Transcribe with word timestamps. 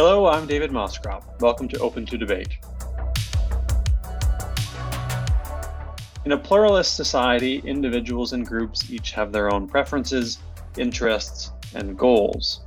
Hello, 0.00 0.28
I'm 0.28 0.46
David 0.46 0.70
Moscrop. 0.70 1.40
Welcome 1.40 1.66
to 1.70 1.78
Open 1.80 2.06
to 2.06 2.16
Debate. 2.16 2.58
In 6.24 6.30
a 6.30 6.38
pluralist 6.38 6.94
society, 6.94 7.58
individuals 7.64 8.32
and 8.32 8.46
groups 8.46 8.92
each 8.92 9.10
have 9.10 9.32
their 9.32 9.52
own 9.52 9.66
preferences, 9.66 10.38
interests, 10.76 11.50
and 11.74 11.98
goals. 11.98 12.60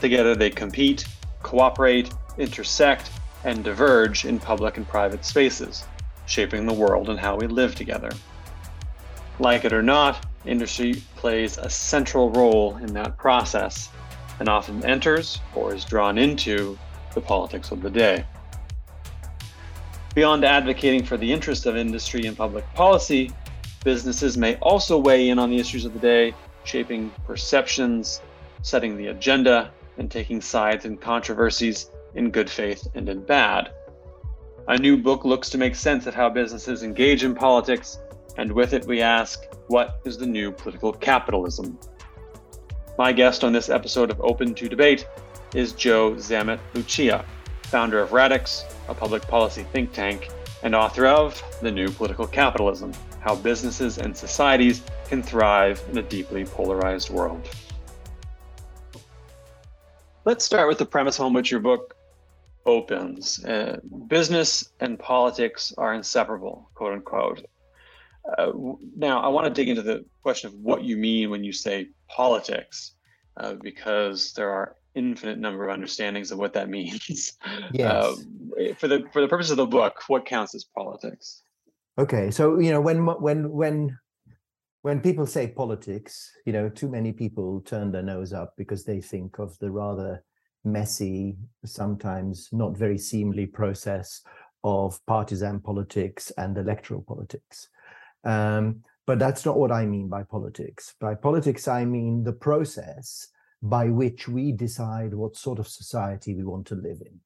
Together, 0.00 0.34
they 0.34 0.50
compete, 0.50 1.06
cooperate, 1.44 2.12
intersect, 2.38 3.12
and 3.44 3.62
diverge 3.62 4.24
in 4.24 4.40
public 4.40 4.78
and 4.78 4.88
private 4.88 5.24
spaces, 5.24 5.84
shaping 6.26 6.66
the 6.66 6.74
world 6.74 7.08
and 7.08 7.20
how 7.20 7.36
we 7.36 7.46
live 7.46 7.76
together. 7.76 8.10
Like 9.38 9.64
it 9.64 9.72
or 9.72 9.84
not, 9.84 10.26
industry 10.44 11.04
plays 11.14 11.56
a 11.56 11.70
central 11.70 12.30
role 12.30 12.78
in 12.78 12.92
that 12.94 13.16
process 13.16 13.90
and 14.40 14.48
often 14.48 14.84
enters 14.84 15.40
or 15.54 15.74
is 15.74 15.84
drawn 15.84 16.18
into 16.18 16.78
the 17.14 17.20
politics 17.20 17.70
of 17.70 17.82
the 17.82 17.90
day. 17.90 18.24
Beyond 20.14 20.44
advocating 20.44 21.04
for 21.04 21.16
the 21.16 21.32
interests 21.32 21.66
of 21.66 21.76
industry 21.76 22.26
and 22.26 22.36
public 22.36 22.64
policy, 22.74 23.30
businesses 23.84 24.36
may 24.36 24.56
also 24.56 24.98
weigh 24.98 25.28
in 25.28 25.38
on 25.38 25.50
the 25.50 25.58
issues 25.58 25.84
of 25.84 25.92
the 25.92 25.98
day, 25.98 26.34
shaping 26.64 27.10
perceptions, 27.26 28.20
setting 28.62 28.96
the 28.96 29.08
agenda, 29.08 29.70
and 29.96 30.10
taking 30.10 30.40
sides 30.40 30.84
in 30.84 30.96
controversies 30.96 31.90
in 32.14 32.30
good 32.30 32.48
faith 32.50 32.86
and 32.94 33.08
in 33.08 33.20
bad. 33.24 33.72
A 34.68 34.76
new 34.76 34.96
book 34.96 35.24
looks 35.24 35.48
to 35.50 35.58
make 35.58 35.74
sense 35.74 36.06
of 36.06 36.14
how 36.14 36.28
businesses 36.28 36.82
engage 36.82 37.24
in 37.24 37.34
politics, 37.34 37.98
and 38.36 38.52
with 38.52 38.72
it, 38.72 38.86
we 38.86 39.00
ask 39.00 39.44
what 39.68 40.00
is 40.04 40.18
the 40.18 40.26
new 40.26 40.52
political 40.52 40.92
capitalism? 40.92 41.78
My 42.98 43.12
guest 43.12 43.44
on 43.44 43.52
this 43.52 43.68
episode 43.68 44.10
of 44.10 44.20
Open 44.20 44.56
to 44.56 44.68
Debate 44.68 45.06
is 45.54 45.72
Joe 45.72 46.14
Zammit 46.14 46.58
Lucia, 46.74 47.24
founder 47.62 48.00
of 48.00 48.12
Radix, 48.12 48.64
a 48.88 48.94
public 48.94 49.22
policy 49.22 49.62
think 49.62 49.92
tank, 49.92 50.30
and 50.64 50.74
author 50.74 51.06
of 51.06 51.40
The 51.62 51.70
New 51.70 51.90
Political 51.90 52.26
Capitalism 52.26 52.92
How 53.20 53.36
Businesses 53.36 53.98
and 53.98 54.16
Societies 54.16 54.82
Can 55.08 55.22
Thrive 55.22 55.80
in 55.92 55.98
a 55.98 56.02
Deeply 56.02 56.44
Polarized 56.44 57.10
World. 57.10 57.48
Let's 60.24 60.44
start 60.44 60.66
with 60.66 60.78
the 60.78 60.86
premise 60.86 61.20
on 61.20 61.32
which 61.32 61.52
your 61.52 61.60
book 61.60 61.94
opens. 62.66 63.44
Uh, 63.44 63.78
business 64.08 64.72
and 64.80 64.98
politics 64.98 65.72
are 65.78 65.94
inseparable, 65.94 66.68
quote 66.74 66.94
unquote. 66.94 67.46
Uh, 68.36 68.50
now, 68.96 69.20
I 69.20 69.28
want 69.28 69.46
to 69.46 69.52
dig 69.52 69.68
into 69.68 69.82
the 69.82 70.04
question 70.20 70.48
of 70.48 70.54
what 70.54 70.82
you 70.82 70.96
mean 70.96 71.30
when 71.30 71.44
you 71.44 71.52
say 71.52 71.90
politics, 72.08 72.94
uh, 73.38 73.54
because 73.62 74.32
there 74.32 74.50
are 74.50 74.76
infinite 74.94 75.38
number 75.38 75.64
of 75.64 75.70
understandings 75.70 76.30
of 76.30 76.38
what 76.38 76.52
that 76.54 76.68
means. 76.78 77.36
Yes. 77.72 77.84
Uh, 77.84 78.16
for 78.76 78.88
the 78.88 79.04
for 79.12 79.20
the 79.20 79.28
purpose 79.28 79.50
of 79.50 79.56
the 79.56 79.66
book, 79.66 80.02
what 80.08 80.26
counts 80.26 80.54
as 80.54 80.64
politics? 80.64 81.42
Okay, 81.98 82.30
so 82.30 82.58
you 82.58 82.70
know 82.70 82.80
when 82.80 83.04
when 83.06 83.50
when 83.50 83.98
when 84.82 85.00
people 85.00 85.26
say 85.26 85.48
politics, 85.48 86.30
you 86.46 86.52
know, 86.52 86.68
too 86.68 86.88
many 86.88 87.12
people 87.12 87.60
turn 87.62 87.90
their 87.90 88.02
nose 88.02 88.32
up 88.32 88.54
because 88.56 88.84
they 88.84 89.00
think 89.00 89.38
of 89.38 89.58
the 89.58 89.70
rather 89.70 90.24
messy, 90.64 91.36
sometimes 91.64 92.48
not 92.52 92.76
very 92.76 92.98
seemly 92.98 93.46
process 93.46 94.22
of 94.64 94.98
partisan 95.06 95.60
politics 95.60 96.30
and 96.38 96.56
electoral 96.56 97.02
politics. 97.02 97.68
Um, 98.24 98.82
but 99.08 99.18
that's 99.18 99.46
not 99.46 99.58
what 99.58 99.72
I 99.72 99.86
mean 99.86 100.06
by 100.06 100.22
politics. 100.22 100.94
By 101.00 101.14
politics, 101.14 101.66
I 101.66 101.86
mean 101.86 102.24
the 102.24 102.34
process 102.34 103.28
by 103.62 103.86
which 103.88 104.28
we 104.28 104.52
decide 104.52 105.14
what 105.14 105.34
sort 105.34 105.58
of 105.58 105.66
society 105.66 106.34
we 106.34 106.44
want 106.44 106.66
to 106.66 106.74
live 106.74 107.00
in. 107.00 107.18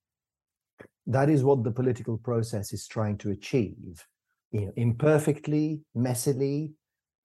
That 1.09 1.29
is 1.29 1.43
what 1.43 1.65
the 1.65 1.73
political 1.73 2.19
process 2.19 2.73
is 2.73 2.87
trying 2.87 3.19
to 3.19 3.31
achieve, 3.31 4.07
you 4.53 4.67
know, 4.67 4.73
imperfectly, 4.77 5.81
messily, 5.97 6.71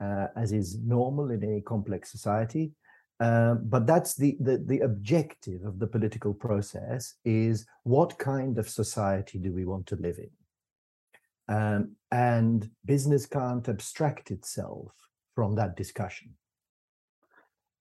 uh, 0.03 0.29
as 0.35 0.51
is 0.51 0.79
normal 0.79 1.29
in 1.29 1.43
any 1.43 1.61
complex 1.61 2.11
society. 2.11 2.71
Um, 3.19 3.61
but 3.63 3.85
that's 3.85 4.15
the, 4.15 4.37
the 4.39 4.57
the 4.57 4.79
objective 4.79 5.65
of 5.65 5.77
the 5.77 5.87
political 5.87 6.33
process 6.33 7.13
is 7.25 7.67
what 7.83 8.17
kind 8.17 8.57
of 8.57 8.67
society 8.69 9.37
do 9.37 9.53
we 9.53 9.65
want 9.65 9.85
to 9.87 9.97
live 9.97 10.17
in 10.17 11.55
um, 11.55 11.95
and 12.11 12.69
business 12.85 13.25
can't 13.25 13.67
abstract 13.67 14.31
itself 14.31 14.91
from 15.35 15.55
that 15.55 15.75
discussion. 15.75 16.33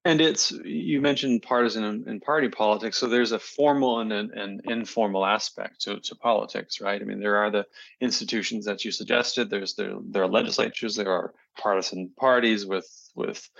And 0.04 0.20
it's 0.20 0.52
you 0.64 1.00
mentioned 1.00 1.42
partisan 1.42 1.82
and, 2.06 2.22
party 2.22 2.48
politics, 2.48 2.96
so 2.96 3.08
there's 3.08 3.32
a 3.32 3.40
formal 3.40 3.98
and 3.98 4.12
an, 4.12 4.30
an, 4.34 4.60
informal 4.66 5.26
aspect 5.26 5.80
to, 5.80 5.98
to 5.98 6.14
politics, 6.14 6.80
right? 6.80 7.02
I 7.02 7.04
mean, 7.04 7.18
there 7.18 7.38
are 7.38 7.50
the 7.50 7.66
institutions 8.00 8.64
that 8.66 8.84
you 8.84 8.92
suggested. 8.92 9.50
There's 9.50 9.74
there 9.74 9.96
there 10.08 10.22
are 10.22 10.28
legislatures, 10.28 10.94
there 10.94 11.10
are 11.10 11.34
partisan 11.58 12.12
parties 12.16 12.64
with 12.64 12.88
with 13.16 13.50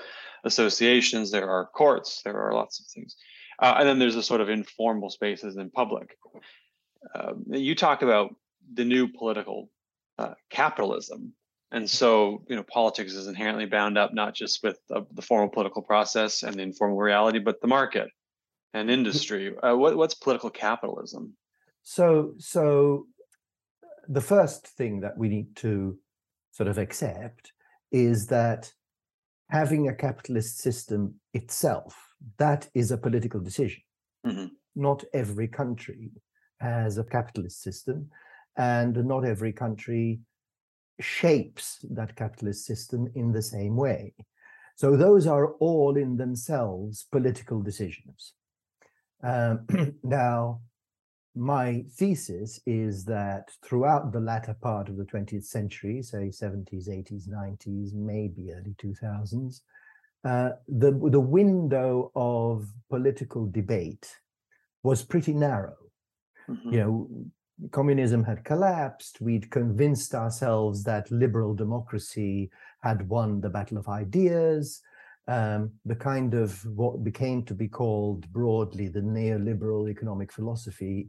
associations, 0.45 1.33
there 1.33 1.51
are 1.51 1.67
courts, 1.67 2.23
there 2.23 2.41
are 2.41 2.53
lots 2.53 2.79
of 2.79 2.87
things, 2.87 3.17
uh, 3.61 3.75
and 3.79 3.89
then 3.89 3.99
there's 3.99 4.15
a 4.15 4.23
sort 4.23 4.41
of 4.41 4.49
informal 4.49 5.11
spaces 5.11 5.57
in 5.57 5.69
public. 5.71 6.17
Uh, 7.13 7.33
you 7.49 7.75
talk 7.75 8.03
about 8.03 8.37
the 8.73 8.85
new 8.85 9.09
political 9.09 9.69
uh, 10.19 10.35
capitalism. 10.51 11.33
And 11.73 11.89
so, 11.89 12.45
you 12.49 12.57
know, 12.57 12.63
politics 12.63 13.13
is 13.13 13.27
inherently 13.27 13.67
bound 13.67 13.99
up 13.99 14.15
not 14.15 14.35
just 14.35 14.63
with 14.63 14.79
the, 14.89 15.05
the 15.13 15.23
formal 15.23 15.49
political 15.49 15.83
process 15.83 16.43
and 16.43 16.55
the 16.55 16.63
informal 16.63 16.97
reality, 16.97 17.39
but 17.39 17.61
the 17.61 17.67
market 17.67 18.09
and 18.73 18.91
industry. 18.91 19.53
Uh, 19.63 19.77
what, 19.77 19.97
what's 19.97 20.15
political 20.15 20.51
capitalism? 20.51 21.37
So, 21.83 22.35
so 22.39 23.07
the 24.09 24.21
first 24.21 24.67
thing 24.67 25.01
that 25.01 25.19
we 25.19 25.29
need 25.29 25.57
to 25.57 25.99
sort 26.53 26.69
of 26.69 26.79
accept 26.79 27.53
is 27.91 28.27
that 28.29 28.73
having 29.51 29.89
a 29.89 29.95
capitalist 29.95 30.59
system 30.59 31.15
itself 31.35 32.07
that 32.39 32.69
is 32.75 32.91
a 32.91 32.99
political 32.99 33.41
decision. 33.41 33.83
Mm-hmm. 34.27 34.47
Not 34.75 35.05
every 35.13 35.49
country 35.49 36.11
has 36.61 36.99
a 36.99 37.05
capitalist 37.05 37.63
system 37.63 38.11
and 38.57 39.05
not 39.05 39.25
every 39.25 39.53
country 39.53 40.21
shapes 41.01 41.79
that 41.91 42.17
capitalist 42.17 42.65
system 42.65 43.09
in 43.15 43.33
the 43.33 43.43
same 43.43 43.77
way. 43.77 44.15
So 44.77 44.97
those 44.97 45.27
are 45.27 45.53
all 45.55 45.97
in 45.97 46.17
themselves 46.17 47.07
political 47.11 47.63
decisions. 47.63 48.33
Um, 49.23 49.67
now, 50.03 50.61
my 51.35 51.85
thesis 51.99 52.61
is 52.67 53.05
that 53.05 53.51
throughout 53.65 54.13
the 54.13 54.21
latter 54.21 54.55
part 54.55 54.89
of 54.89 54.97
the 54.97 55.05
20th 55.05 55.45
century, 55.45 56.03
say 56.03 56.29
70s, 56.29 56.89
80s, 56.89 57.29
90s, 57.29 57.93
maybe 57.93 58.53
early 58.53 58.75
2000s, 58.83 59.61
uh, 60.25 60.51
the, 60.67 60.91
the 61.11 61.21
window 61.21 62.11
of 62.17 62.67
political 62.89 63.47
debate 63.51 64.11
was 64.83 65.03
pretty 65.03 65.35
narrow. 65.35 65.77
Mm-hmm. 66.49 66.73
You 66.73 66.79
know, 66.79 67.11
communism 67.71 68.25
had 68.25 68.45
collapsed. 68.45 69.21
We'd 69.21 69.51
convinced 69.51 70.15
ourselves 70.15 70.85
that 70.85 71.11
liberal 71.11 71.55
democracy 71.55 72.51
had 72.83 73.09
won 73.09 73.41
the 73.41 73.51
battle 73.51 73.79
of 73.79 73.89
ideas. 73.89 74.81
Um, 75.29 75.73
the 75.85 75.97
kind 75.97 76.35
of 76.35 76.65
what 76.77 77.03
became 77.03 77.43
to 77.45 77.55
be 77.55 77.67
called 77.67 78.31
broadly 78.33 78.89
the 78.89 79.01
neoliberal 79.01 79.91
economic 79.91 80.33
philosophy, 80.33 81.09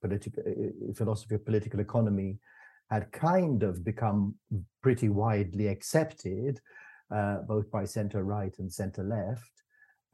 political 0.00 0.42
uh, 0.44 0.92
philosophy 0.94 1.36
of 1.36 1.44
political 1.44 1.78
economy, 1.78 2.38
had 2.90 3.12
kind 3.12 3.62
of 3.62 3.84
become 3.84 4.34
pretty 4.82 5.08
widely 5.08 5.68
accepted, 5.68 6.60
uh, 7.14 7.38
both 7.46 7.70
by 7.70 7.84
center 7.84 8.24
right 8.24 8.58
and 8.58 8.72
center 8.72 9.04
left. 9.04 9.52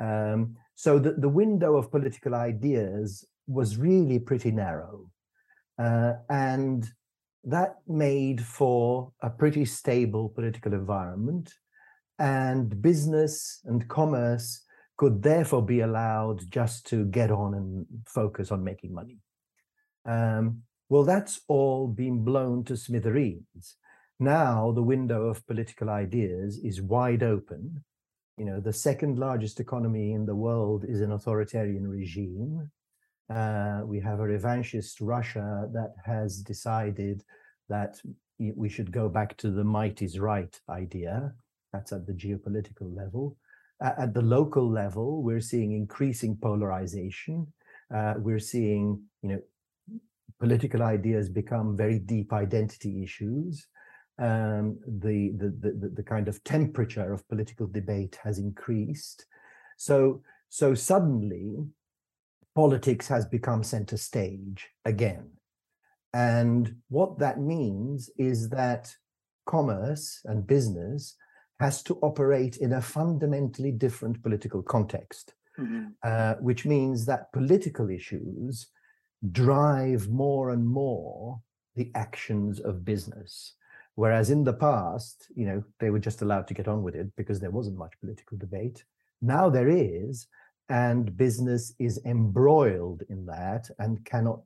Um, 0.01 0.57
so 0.75 0.99
the, 0.99 1.13
the 1.13 1.29
window 1.29 1.77
of 1.77 1.91
political 1.91 2.35
ideas 2.35 3.25
was 3.47 3.79
really 3.79 4.19
pretty 4.19 4.51
narrow. 4.51 5.11
Uh, 5.79 6.15
and 6.31 6.91
that 7.45 7.77
made 7.87 8.43
for 8.43 9.13
a 9.21 9.31
pretty 9.31 9.65
stable 9.65 10.29
political 10.29 10.73
environment. 10.73 11.53
And 12.19 12.81
business 12.81 13.61
and 13.65 13.89
commerce 13.89 14.63
could 14.97 15.23
therefore 15.23 15.65
be 15.65 15.81
allowed 15.81 16.49
just 16.51 16.87
to 16.87 17.05
get 17.07 17.31
on 17.31 17.55
and 17.55 17.87
focus 18.07 18.53
on 18.53 18.63
making 18.63 18.95
money. 18.95 19.19
Um, 20.07 20.63
well, 20.89 21.03
that's 21.03 21.41
all 21.49 21.89
been 21.89 22.25
blown 22.25 22.65
to 22.65 22.77
smithereens. 22.77 23.77
Now 24.21 24.71
the 24.73 24.83
window 24.83 25.25
of 25.27 25.47
political 25.47 25.91
ideas 25.91 26.59
is 26.59 26.81
wide 26.81 27.23
open. 27.23 27.83
You 28.37 28.45
know, 28.45 28.61
the 28.61 28.73
second 28.73 29.19
largest 29.19 29.61
economy 29.61 30.13
in 30.13 30.27
the 30.27 30.37
world 30.37 30.85
is 30.87 31.01
an 31.01 31.13
authoritarian 31.13 31.89
regime. 31.89 32.71
Uh, 33.31 33.81
we 33.85 34.01
have 34.01 34.21
a 34.21 34.25
revanchist 34.25 34.97
Russia 35.01 35.69
that 35.73 35.95
has 36.05 36.39
decided 36.39 37.23
that 37.69 38.01
we 38.39 38.69
should 38.69 38.93
go 38.93 39.09
back 39.09 39.37
to 39.39 39.51
the 39.51 39.65
might 39.65 40.03
is 40.03 40.19
right 40.19 40.61
idea. 40.69 41.33
That's 41.73 41.93
at 41.93 42.07
the 42.07 42.13
geopolitical 42.13 42.95
level. 42.95 43.37
Uh, 43.83 43.93
at 43.99 44.15
the 44.15 44.23
local 44.23 44.71
level, 44.71 45.23
we're 45.23 45.41
seeing 45.41 45.73
increasing 45.73 46.37
polarization. 46.37 47.47
Uh, 47.95 48.15
we're 48.19 48.39
seeing, 48.39 49.03
you 49.23 49.29
know, 49.31 49.41
political 50.39 50.83
ideas 50.83 51.29
become 51.29 51.77
very 51.77 51.99
deep 51.99 52.33
identity 52.33 53.03
issues. 53.03 53.67
Um, 54.19 54.79
the, 54.87 55.33
the, 55.37 55.49
the, 55.61 55.93
the 55.95 56.03
kind 56.03 56.29
of 56.29 56.43
temperature 56.45 57.13
of 57.13 57.29
political 57.29 57.67
debate 57.67 58.19
has 58.23 58.39
increased. 58.39 59.27
So, 59.77 60.23
so 60.51 60.75
suddenly, 60.75 61.57
politics 62.55 63.09
has 63.09 63.27
become 63.27 63.63
center 63.63 63.97
stage 63.97 64.69
again. 64.85 65.31
And 66.13 66.77
what 66.89 67.19
that 67.19 67.41
means 67.41 68.11
is 68.17 68.49
that 68.51 68.95
commerce 69.47 70.21
and 70.25 70.47
business 70.47 71.17
has 71.61 71.83
to 71.85 71.99
operate 72.03 72.57
in 72.59 72.75
a 72.75 72.81
fundamentally 72.81 73.73
different 73.73 74.23
political 74.23 74.63
context, 74.63 75.35
mm-hmm. 75.59 75.87
uh, 76.03 76.35
which 76.35 76.65
means 76.65 77.07
that 77.07 77.33
political 77.33 77.91
issues 77.91 78.69
drive 79.33 80.09
more 80.09 80.51
and 80.51 80.67
more 80.67 81.41
the 81.75 81.91
actions 81.95 82.61
of 82.61 82.85
business. 82.85 83.55
Whereas 83.97 84.31
in 84.31 84.45
the 84.45 84.53
past, 84.53 85.29
you 85.35 85.47
know, 85.47 85.65
they 85.79 85.91
were 85.91 86.01
just 86.01 86.23
allowed 86.23 86.49
to 86.49 86.55
get 86.55 86.69
on 86.69 86.83
with 86.83 86.95
it 86.97 87.15
because 87.17 87.41
there 87.41 87.51
wasn't 87.51 87.79
much 87.79 87.93
political 88.01 88.37
debate. 88.37 88.85
Now 89.23 89.49
there 89.49 89.69
is, 89.69 90.27
and 90.69 91.17
business 91.17 91.75
is 91.79 92.01
embroiled 92.05 93.03
in 93.09 93.27
that 93.27 93.71
and 93.79 94.05
cannot 94.05 94.41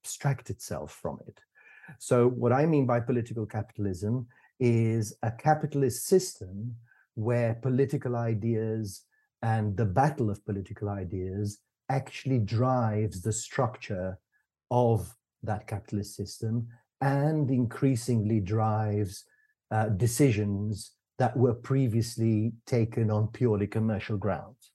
abstract 0.00 0.50
itself 0.50 0.98
from 1.00 1.18
it. 1.26 1.40
So, 1.98 2.28
what 2.28 2.52
I 2.52 2.66
mean 2.66 2.86
by 2.86 3.00
political 3.00 3.46
capitalism 3.46 4.26
is 4.60 5.14
a 5.22 5.30
capitalist 5.30 6.06
system 6.06 6.76
where 7.14 7.54
political 7.54 8.16
ideas 8.16 9.02
and 9.42 9.76
the 9.76 9.84
battle 9.84 10.30
of 10.30 10.44
political 10.44 10.88
ideas 10.88 11.58
actually 11.88 12.38
drives 12.38 13.20
the 13.20 13.32
structure 13.32 14.18
of 14.70 15.14
that 15.42 15.66
capitalist 15.66 16.14
system 16.16 16.68
and 17.00 17.50
increasingly 17.50 18.40
drives 18.40 19.24
uh, 19.70 19.88
decisions 19.88 20.92
that 21.18 21.36
were 21.36 21.54
previously 21.54 22.52
taken 22.66 23.10
on 23.10 23.26
purely 23.28 23.66
commercial 23.66 24.16
grounds. 24.16 24.71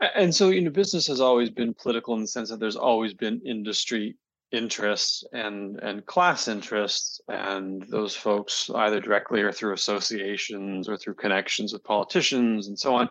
And 0.00 0.34
so, 0.34 0.50
you 0.50 0.60
know, 0.60 0.70
business 0.70 1.06
has 1.06 1.20
always 1.20 1.50
been 1.50 1.74
political 1.74 2.14
in 2.14 2.22
the 2.22 2.26
sense 2.26 2.50
that 2.50 2.60
there's 2.60 2.76
always 2.76 3.14
been 3.14 3.40
industry 3.44 4.16
interests 4.52 5.24
and 5.32 5.78
and 5.80 6.04
class 6.06 6.48
interests, 6.48 7.20
and 7.28 7.82
those 7.88 8.14
folks 8.14 8.70
either 8.74 9.00
directly 9.00 9.40
or 9.42 9.52
through 9.52 9.72
associations 9.72 10.88
or 10.88 10.96
through 10.96 11.14
connections 11.14 11.72
with 11.72 11.82
politicians 11.84 12.68
and 12.68 12.78
so 12.78 12.94
on 12.94 13.08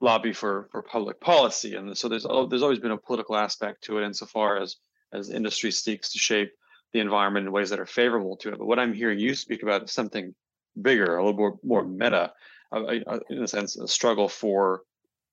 lobby 0.00 0.32
for 0.32 0.68
for 0.70 0.82
public 0.82 1.20
policy. 1.20 1.74
And 1.74 1.96
so 1.96 2.08
there's 2.08 2.26
there's 2.48 2.62
always 2.62 2.78
been 2.78 2.90
a 2.90 2.98
political 2.98 3.36
aspect 3.36 3.84
to 3.84 3.98
it 3.98 4.04
insofar 4.04 4.56
as 4.56 4.76
as 5.12 5.30
industry 5.30 5.70
seeks 5.70 6.12
to 6.12 6.18
shape 6.18 6.52
the 6.92 7.00
environment 7.00 7.46
in 7.46 7.52
ways 7.52 7.70
that 7.70 7.80
are 7.80 7.86
favorable 7.86 8.36
to 8.38 8.48
it. 8.50 8.58
But 8.58 8.66
what 8.66 8.78
I'm 8.78 8.94
hearing 8.94 9.18
you 9.18 9.34
speak 9.34 9.62
about 9.62 9.84
is 9.84 9.92
something 9.92 10.34
bigger, 10.80 11.16
a 11.16 11.24
little 11.24 11.38
more 11.38 11.58
more 11.62 11.84
meta, 11.84 12.32
in 12.72 13.42
a 13.42 13.48
sense, 13.48 13.76
a 13.76 13.86
struggle 13.86 14.28
for 14.28 14.82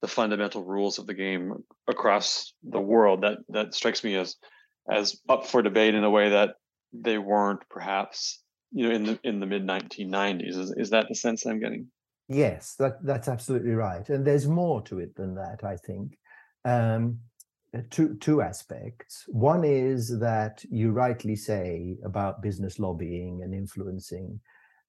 the 0.01 0.07
fundamental 0.07 0.63
rules 0.63 0.99
of 0.99 1.07
the 1.07 1.13
game 1.13 1.53
across 1.87 2.53
the 2.63 2.79
world. 2.79 3.21
That 3.21 3.37
that 3.49 3.73
strikes 3.73 4.03
me 4.03 4.15
as 4.15 4.35
as 4.89 5.19
up 5.27 5.45
for 5.45 5.61
debate 5.61 5.95
in 5.95 6.03
a 6.03 6.09
way 6.09 6.29
that 6.29 6.55
they 6.93 7.17
weren't 7.17 7.67
perhaps 7.69 8.41
you 8.71 8.87
know 8.87 8.95
in 8.95 9.03
the 9.03 9.19
in 9.23 9.39
the 9.39 9.45
mid 9.45 9.65
1990s. 9.65 10.57
Is 10.57 10.73
is 10.77 10.89
that 10.91 11.07
the 11.09 11.15
sense 11.15 11.45
I'm 11.45 11.59
getting? 11.59 11.87
Yes, 12.29 12.75
that 12.79 13.03
that's 13.03 13.27
absolutely 13.27 13.71
right, 13.71 14.07
and 14.09 14.25
there's 14.25 14.47
more 14.47 14.81
to 14.83 14.99
it 14.99 15.15
than 15.15 15.35
that. 15.35 15.63
I 15.63 15.77
think. 15.77 16.17
Um, 16.65 17.19
uh, 17.75 17.81
two 17.89 18.15
two 18.15 18.41
aspects. 18.41 19.25
One 19.27 19.63
is 19.65 20.19
that 20.19 20.63
you 20.69 20.91
rightly 20.91 21.35
say 21.35 21.97
about 22.05 22.41
business 22.41 22.79
lobbying 22.79 23.41
and 23.43 23.53
influencing, 23.53 24.39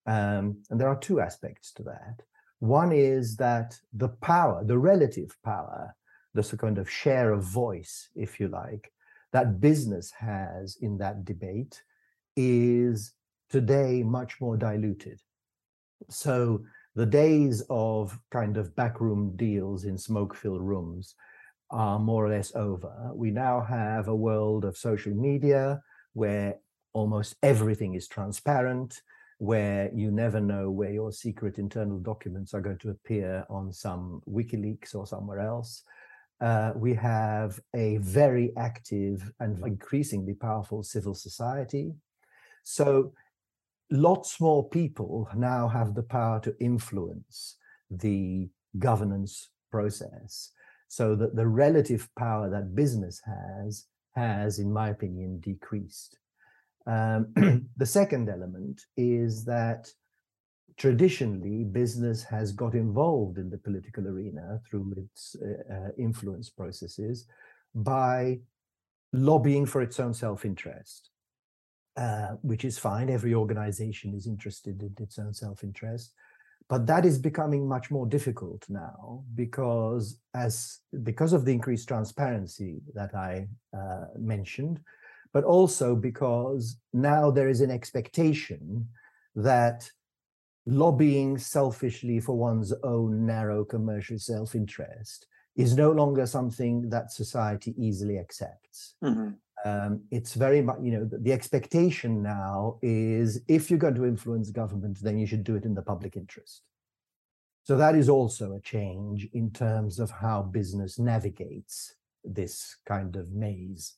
um, 0.06 0.62
and 0.70 0.80
there 0.80 0.88
are 0.88 0.98
two 0.98 1.20
aspects 1.20 1.72
to 1.72 1.82
that. 1.84 2.22
One 2.60 2.92
is 2.92 3.36
that 3.36 3.78
the 3.92 4.08
power, 4.08 4.64
the 4.64 4.78
relative 4.78 5.36
power, 5.44 5.94
the 6.34 6.42
kind 6.56 6.78
of 6.78 6.90
share 6.90 7.32
of 7.32 7.44
voice, 7.44 8.08
if 8.14 8.40
you 8.40 8.48
like, 8.48 8.92
that 9.32 9.60
business 9.60 10.10
has 10.12 10.76
in 10.80 10.98
that 10.98 11.24
debate 11.24 11.82
is 12.36 13.12
today 13.50 14.02
much 14.02 14.40
more 14.40 14.56
diluted. 14.56 15.20
So 16.08 16.64
the 16.94 17.06
days 17.06 17.62
of 17.70 18.18
kind 18.30 18.56
of 18.56 18.74
backroom 18.74 19.36
deals 19.36 19.84
in 19.84 19.98
smoke 19.98 20.34
filled 20.34 20.62
rooms 20.62 21.14
are 21.70 21.98
more 21.98 22.26
or 22.26 22.30
less 22.30 22.54
over. 22.54 23.10
We 23.14 23.30
now 23.30 23.60
have 23.60 24.08
a 24.08 24.16
world 24.16 24.64
of 24.64 24.76
social 24.76 25.14
media 25.14 25.80
where 26.14 26.56
almost 26.92 27.36
everything 27.42 27.94
is 27.94 28.08
transparent 28.08 29.00
where 29.38 29.90
you 29.94 30.10
never 30.10 30.40
know 30.40 30.70
where 30.70 30.90
your 30.90 31.12
secret 31.12 31.58
internal 31.58 31.98
documents 31.98 32.54
are 32.54 32.60
going 32.60 32.78
to 32.78 32.90
appear 32.90 33.44
on 33.48 33.72
some 33.72 34.20
WikiLeaks 34.28 34.94
or 34.94 35.06
somewhere 35.06 35.38
else. 35.38 35.84
Uh, 36.40 36.72
we 36.74 36.94
have 36.94 37.58
a 37.74 37.96
very 37.98 38.52
active 38.56 39.32
and 39.40 39.58
increasingly 39.64 40.34
powerful 40.34 40.82
civil 40.82 41.14
society. 41.14 41.92
So 42.64 43.12
lots 43.90 44.40
more 44.40 44.68
people 44.68 45.28
now 45.34 45.68
have 45.68 45.94
the 45.94 46.02
power 46.02 46.40
to 46.40 46.54
influence 46.60 47.56
the 47.90 48.48
governance 48.78 49.50
process 49.70 50.50
so 50.88 51.14
that 51.14 51.36
the 51.36 51.46
relative 51.46 52.08
power 52.18 52.50
that 52.50 52.74
business 52.74 53.20
has 53.24 53.86
has 54.14 54.58
in 54.58 54.72
my 54.72 54.88
opinion 54.88 55.38
decreased 55.40 56.18
um, 56.88 57.68
the 57.76 57.86
second 57.86 58.28
element 58.28 58.82
is 58.96 59.44
that 59.44 59.88
traditionally 60.76 61.64
business 61.64 62.22
has 62.22 62.52
got 62.52 62.74
involved 62.74 63.38
in 63.38 63.50
the 63.50 63.58
political 63.58 64.06
arena 64.06 64.60
through 64.68 64.94
its 64.96 65.36
uh, 65.42 65.74
uh, 65.74 65.88
influence 65.98 66.50
processes 66.50 67.26
by 67.74 68.38
lobbying 69.12 69.66
for 69.66 69.82
its 69.82 70.00
own 70.00 70.14
self-interest 70.14 71.10
uh, 71.98 72.36
which 72.42 72.64
is 72.64 72.78
fine. 72.78 73.10
Every 73.10 73.34
organization 73.34 74.14
is 74.14 74.28
interested 74.28 74.80
in 74.80 74.94
its 75.00 75.18
own 75.18 75.34
self-interest. 75.34 76.14
But 76.68 76.86
that 76.86 77.04
is 77.04 77.18
becoming 77.18 77.66
much 77.66 77.90
more 77.90 78.06
difficult 78.06 78.64
now 78.68 79.24
because 79.34 80.20
as 80.34 80.78
because 81.02 81.32
of 81.32 81.44
the 81.44 81.52
increased 81.52 81.88
transparency 81.88 82.82
that 82.94 83.14
i 83.14 83.48
uh, 83.76 84.04
mentioned 84.16 84.78
but 85.32 85.44
also 85.44 85.94
because 85.94 86.78
now 86.92 87.30
there 87.30 87.48
is 87.48 87.60
an 87.60 87.70
expectation 87.70 88.88
that 89.34 89.90
lobbying 90.66 91.38
selfishly 91.38 92.20
for 92.20 92.36
one's 92.36 92.72
own 92.82 93.24
narrow 93.26 93.64
commercial 93.64 94.18
self 94.18 94.54
interest 94.54 95.26
is 95.56 95.76
no 95.76 95.90
longer 95.90 96.26
something 96.26 96.88
that 96.88 97.10
society 97.10 97.74
easily 97.76 98.18
accepts. 98.18 98.94
Mm-hmm. 99.02 99.30
Um, 99.64 100.02
it's 100.12 100.34
very 100.34 100.62
much, 100.62 100.76
you 100.80 100.92
know, 100.92 101.04
the, 101.04 101.18
the, 101.18 101.32
expectation 101.32 102.22
now 102.22 102.78
is 102.80 103.40
if 103.48 103.68
you're 103.68 103.78
going 103.78 103.96
to 103.96 104.06
influence 104.06 104.50
government, 104.50 105.02
then 105.02 105.18
you 105.18 105.26
should 105.26 105.42
do 105.42 105.56
it 105.56 105.64
in 105.64 105.74
the 105.74 105.82
public 105.82 106.16
interest. 106.16 106.62
So 107.64 107.76
that 107.76 107.96
is 107.96 108.08
also 108.08 108.52
a 108.52 108.60
change 108.60 109.28
in 109.32 109.50
terms 109.50 109.98
of 109.98 110.10
how 110.10 110.42
business 110.42 110.96
navigates 110.98 111.96
this 112.22 112.76
kind 112.86 113.16
of 113.16 113.32
maze. 113.32 113.94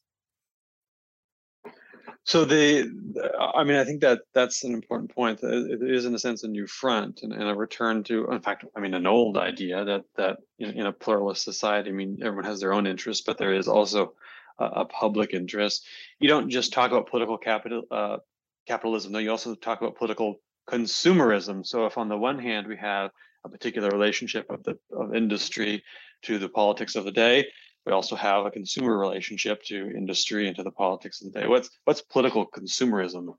So 2.24 2.44
the, 2.44 2.90
I 3.38 3.64
mean, 3.64 3.76
I 3.76 3.84
think 3.84 4.02
that 4.02 4.20
that's 4.34 4.62
an 4.62 4.74
important 4.74 5.14
point. 5.14 5.40
It 5.42 5.82
is, 5.82 6.04
in 6.04 6.14
a 6.14 6.18
sense, 6.18 6.44
a 6.44 6.48
new 6.48 6.66
front 6.66 7.20
and, 7.22 7.32
and 7.32 7.48
a 7.48 7.54
return 7.54 8.04
to, 8.04 8.30
in 8.30 8.40
fact, 8.40 8.64
I 8.76 8.80
mean, 8.80 8.94
an 8.94 9.06
old 9.06 9.36
idea 9.36 9.84
that 9.84 10.04
that 10.16 10.36
in, 10.58 10.70
in 10.78 10.86
a 10.86 10.92
pluralist 10.92 11.42
society, 11.42 11.90
I 11.90 11.92
mean, 11.92 12.18
everyone 12.22 12.44
has 12.44 12.60
their 12.60 12.74
own 12.74 12.86
interests, 12.86 13.24
but 13.26 13.38
there 13.38 13.54
is 13.54 13.68
also 13.68 14.14
a, 14.58 14.64
a 14.64 14.84
public 14.84 15.32
interest. 15.32 15.86
You 16.18 16.28
don't 16.28 16.50
just 16.50 16.72
talk 16.72 16.90
about 16.90 17.08
political 17.08 17.38
capital 17.38 17.82
uh, 17.90 18.18
capitalism, 18.66 19.12
though. 19.12 19.18
You 19.18 19.30
also 19.30 19.54
talk 19.54 19.80
about 19.80 19.96
political 19.96 20.40
consumerism. 20.68 21.66
So, 21.66 21.86
if 21.86 21.96
on 21.96 22.08
the 22.08 22.18
one 22.18 22.38
hand 22.38 22.66
we 22.66 22.76
have 22.76 23.10
a 23.44 23.48
particular 23.48 23.88
relationship 23.88 24.50
of 24.50 24.62
the 24.62 24.78
of 24.92 25.14
industry 25.14 25.82
to 26.22 26.38
the 26.38 26.50
politics 26.50 26.96
of 26.96 27.04
the 27.04 27.12
day, 27.12 27.46
we 27.86 27.92
also 27.92 28.16
have 28.16 28.46
a 28.46 28.50
consumer 28.50 28.98
relationship 28.98 29.62
to 29.64 29.90
industry 29.96 30.46
and 30.46 30.56
to 30.56 30.62
the 30.62 30.70
politics 30.70 31.20
of 31.20 31.32
the 31.32 31.40
day. 31.40 31.46
What's 31.46 31.70
what's 31.84 32.02
political 32.02 32.46
consumerism? 32.46 33.34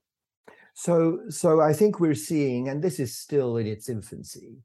So 0.73 1.19
so 1.29 1.61
I 1.61 1.73
think 1.73 1.99
we're 1.99 2.15
seeing, 2.15 2.69
and 2.69 2.81
this 2.81 2.99
is 2.99 3.17
still 3.17 3.57
in 3.57 3.67
its 3.67 3.89
infancy, 3.89 4.57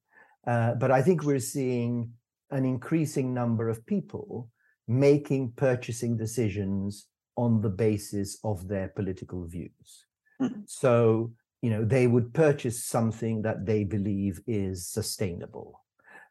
uh, 0.46 0.74
but 0.74 0.90
I 0.90 1.02
think 1.02 1.24
we're 1.24 1.38
seeing 1.38 2.12
an 2.50 2.64
increasing 2.64 3.34
number 3.34 3.68
of 3.68 3.84
people 3.86 4.48
making 4.88 5.52
purchasing 5.56 6.16
decisions 6.16 7.06
on 7.36 7.60
the 7.60 7.68
basis 7.68 8.38
of 8.44 8.68
their 8.68 8.88
political 8.88 9.44
views. 9.44 10.06
Mm-hmm. 10.40 10.60
So 10.66 11.32
you 11.60 11.70
know 11.70 11.84
they 11.84 12.06
would 12.06 12.32
purchase 12.32 12.84
something 12.84 13.42
that 13.42 13.66
they 13.66 13.84
believe 13.84 14.40
is 14.46 14.86
sustainable 14.86 15.80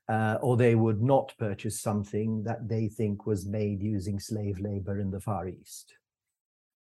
uh, 0.08 0.38
or 0.42 0.56
they 0.56 0.76
would 0.76 1.02
not 1.02 1.34
purchase 1.38 1.82
something 1.82 2.44
that 2.44 2.68
they 2.68 2.88
think 2.88 3.26
was 3.26 3.46
made 3.46 3.82
using 3.82 4.20
slave 4.20 4.60
labor 4.60 5.00
in 5.00 5.12
the 5.12 5.20
Far 5.20 5.48
East. 5.48 5.94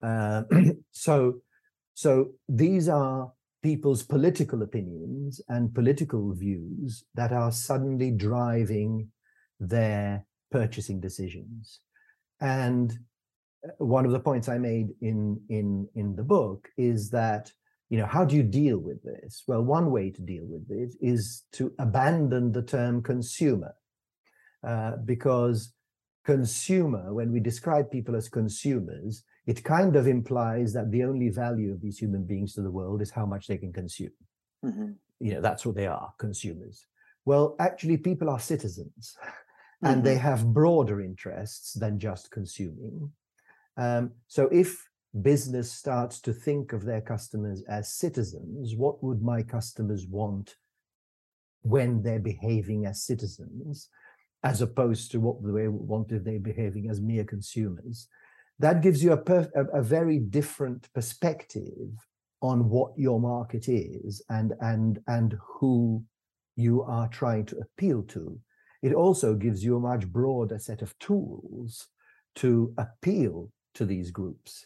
Uh, 0.01 0.43
so, 0.91 1.41
so 1.93 2.31
these 2.49 2.89
are 2.89 3.31
people's 3.61 4.01
political 4.03 4.63
opinions 4.63 5.39
and 5.49 5.73
political 5.73 6.33
views 6.33 7.03
that 7.13 7.31
are 7.31 7.51
suddenly 7.51 8.09
driving 8.09 9.07
their 9.59 10.25
purchasing 10.49 10.99
decisions. 10.99 11.79
And 12.39 12.91
uh, 13.63 13.85
one 13.85 14.05
of 14.05 14.11
the 14.11 14.19
points 14.19 14.49
I 14.49 14.57
made 14.57 14.89
in 15.01 15.39
in 15.49 15.87
in 15.93 16.15
the 16.15 16.23
book 16.23 16.69
is 16.77 17.11
that 17.11 17.51
you 17.91 17.97
know, 17.97 18.05
how 18.05 18.23
do 18.23 18.37
you 18.37 18.43
deal 18.43 18.77
with 18.77 19.03
this? 19.03 19.43
Well, 19.47 19.61
one 19.63 19.91
way 19.91 20.11
to 20.11 20.21
deal 20.21 20.45
with 20.45 20.71
it 20.71 20.95
is 21.01 21.43
to 21.51 21.73
abandon 21.77 22.53
the 22.53 22.61
term 22.61 23.03
consumer, 23.03 23.75
uh, 24.65 24.93
because 25.03 25.73
consumer, 26.23 27.13
when 27.13 27.33
we 27.33 27.41
describe 27.41 27.91
people 27.91 28.15
as 28.15 28.29
consumers, 28.29 29.23
it 29.45 29.65
kind 29.65 29.97
of 29.97 30.07
implies 30.07 30.71
that 30.71 30.89
the 30.89 31.03
only 31.03 31.27
value 31.27 31.73
of 31.73 31.81
these 31.81 31.97
human 31.97 32.23
beings 32.23 32.53
to 32.53 32.61
the 32.61 32.71
world 32.71 33.01
is 33.01 33.11
how 33.11 33.25
much 33.25 33.47
they 33.47 33.57
can 33.57 33.73
consume. 33.73 34.13
Mm-hmm. 34.63 34.91
You 35.19 35.33
know, 35.33 35.41
that's 35.41 35.65
what 35.65 35.75
they 35.75 35.87
are, 35.87 36.13
consumers. 36.17 36.85
Well, 37.25 37.57
actually, 37.59 37.97
people 37.97 38.29
are 38.29 38.39
citizens, 38.39 39.17
and 39.83 39.97
mm-hmm. 39.97 40.05
they 40.05 40.15
have 40.15 40.53
broader 40.53 41.01
interests 41.01 41.73
than 41.73 41.99
just 41.99 42.31
consuming. 42.31 43.11
Um, 43.75 44.11
so 44.27 44.47
if 44.47 44.87
business 45.19 45.71
starts 45.71 46.21
to 46.21 46.33
think 46.33 46.73
of 46.73 46.85
their 46.85 47.01
customers 47.01 47.63
as 47.67 47.93
citizens, 47.93 48.75
what 48.75 49.03
would 49.03 49.21
my 49.21 49.43
customers 49.43 50.07
want 50.07 50.55
when 51.63 52.01
they're 52.01 52.19
behaving 52.19 52.85
as 52.85 53.03
citizens, 53.03 53.89
as 54.43 54.61
opposed 54.61 55.11
to 55.11 55.19
what 55.19 55.37
they 55.43 55.67
want 55.67 56.11
if 56.11 56.23
they're 56.23 56.39
behaving 56.39 56.89
as 56.89 57.01
mere 57.01 57.25
consumers? 57.25 58.07
That 58.59 58.81
gives 58.81 59.03
you 59.03 59.13
a, 59.13 59.47
a 59.73 59.81
very 59.81 60.19
different 60.19 60.87
perspective 60.93 61.89
on 62.41 62.69
what 62.69 62.91
your 62.97 63.19
market 63.19 63.67
is 63.67 64.21
and 64.29 64.53
and 64.61 64.99
and 65.07 65.35
who 65.39 66.03
you 66.55 66.83
are 66.83 67.07
trying 67.07 67.45
to 67.45 67.57
appeal 67.57 68.03
to. 68.03 68.39
It 68.81 68.93
also 68.93 69.35
gives 69.35 69.63
you 69.63 69.75
a 69.75 69.79
much 69.79 70.07
broader 70.07 70.57
set 70.57 70.81
of 70.81 70.97
tools 70.99 71.87
to 72.35 72.73
appeal 72.77 73.51
to 73.75 73.85
these 73.85 74.09
groups 74.09 74.65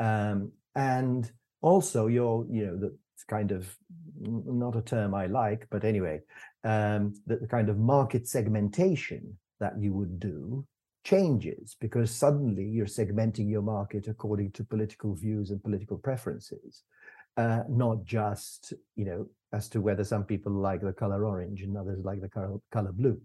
um, 0.00 0.50
and 0.74 1.30
also 1.62 2.06
your, 2.08 2.46
you 2.50 2.66
know, 2.66 2.76
the 2.76 2.96
kind 3.28 3.52
of 3.52 3.76
not 4.20 4.76
a 4.76 4.82
term 4.82 5.14
I 5.14 5.26
like, 5.26 5.66
but 5.70 5.84
anyway, 5.84 6.20
um, 6.64 7.14
the, 7.26 7.36
the 7.36 7.46
kind 7.46 7.68
of 7.68 7.78
market 7.78 8.26
segmentation 8.26 9.38
that 9.60 9.74
you 9.78 9.92
would 9.92 10.18
do 10.18 10.66
changes 11.04 11.76
because 11.80 12.10
suddenly 12.10 12.64
you're 12.64 12.86
segmenting 12.86 13.48
your 13.48 13.62
market 13.62 14.08
according 14.08 14.50
to 14.52 14.64
political 14.64 15.14
views 15.14 15.50
and 15.50 15.62
political 15.62 15.98
preferences, 15.98 16.82
uh, 17.36 17.62
not 17.68 18.04
just 18.04 18.72
you 18.96 19.04
know 19.04 19.26
as 19.52 19.68
to 19.68 19.80
whether 19.80 20.04
some 20.04 20.24
people 20.24 20.52
like 20.52 20.80
the 20.80 20.92
color 20.92 21.24
orange 21.26 21.62
and 21.62 21.76
others 21.76 22.04
like 22.04 22.20
the 22.20 22.28
color, 22.28 22.58
color 22.70 22.92
blue. 22.92 23.20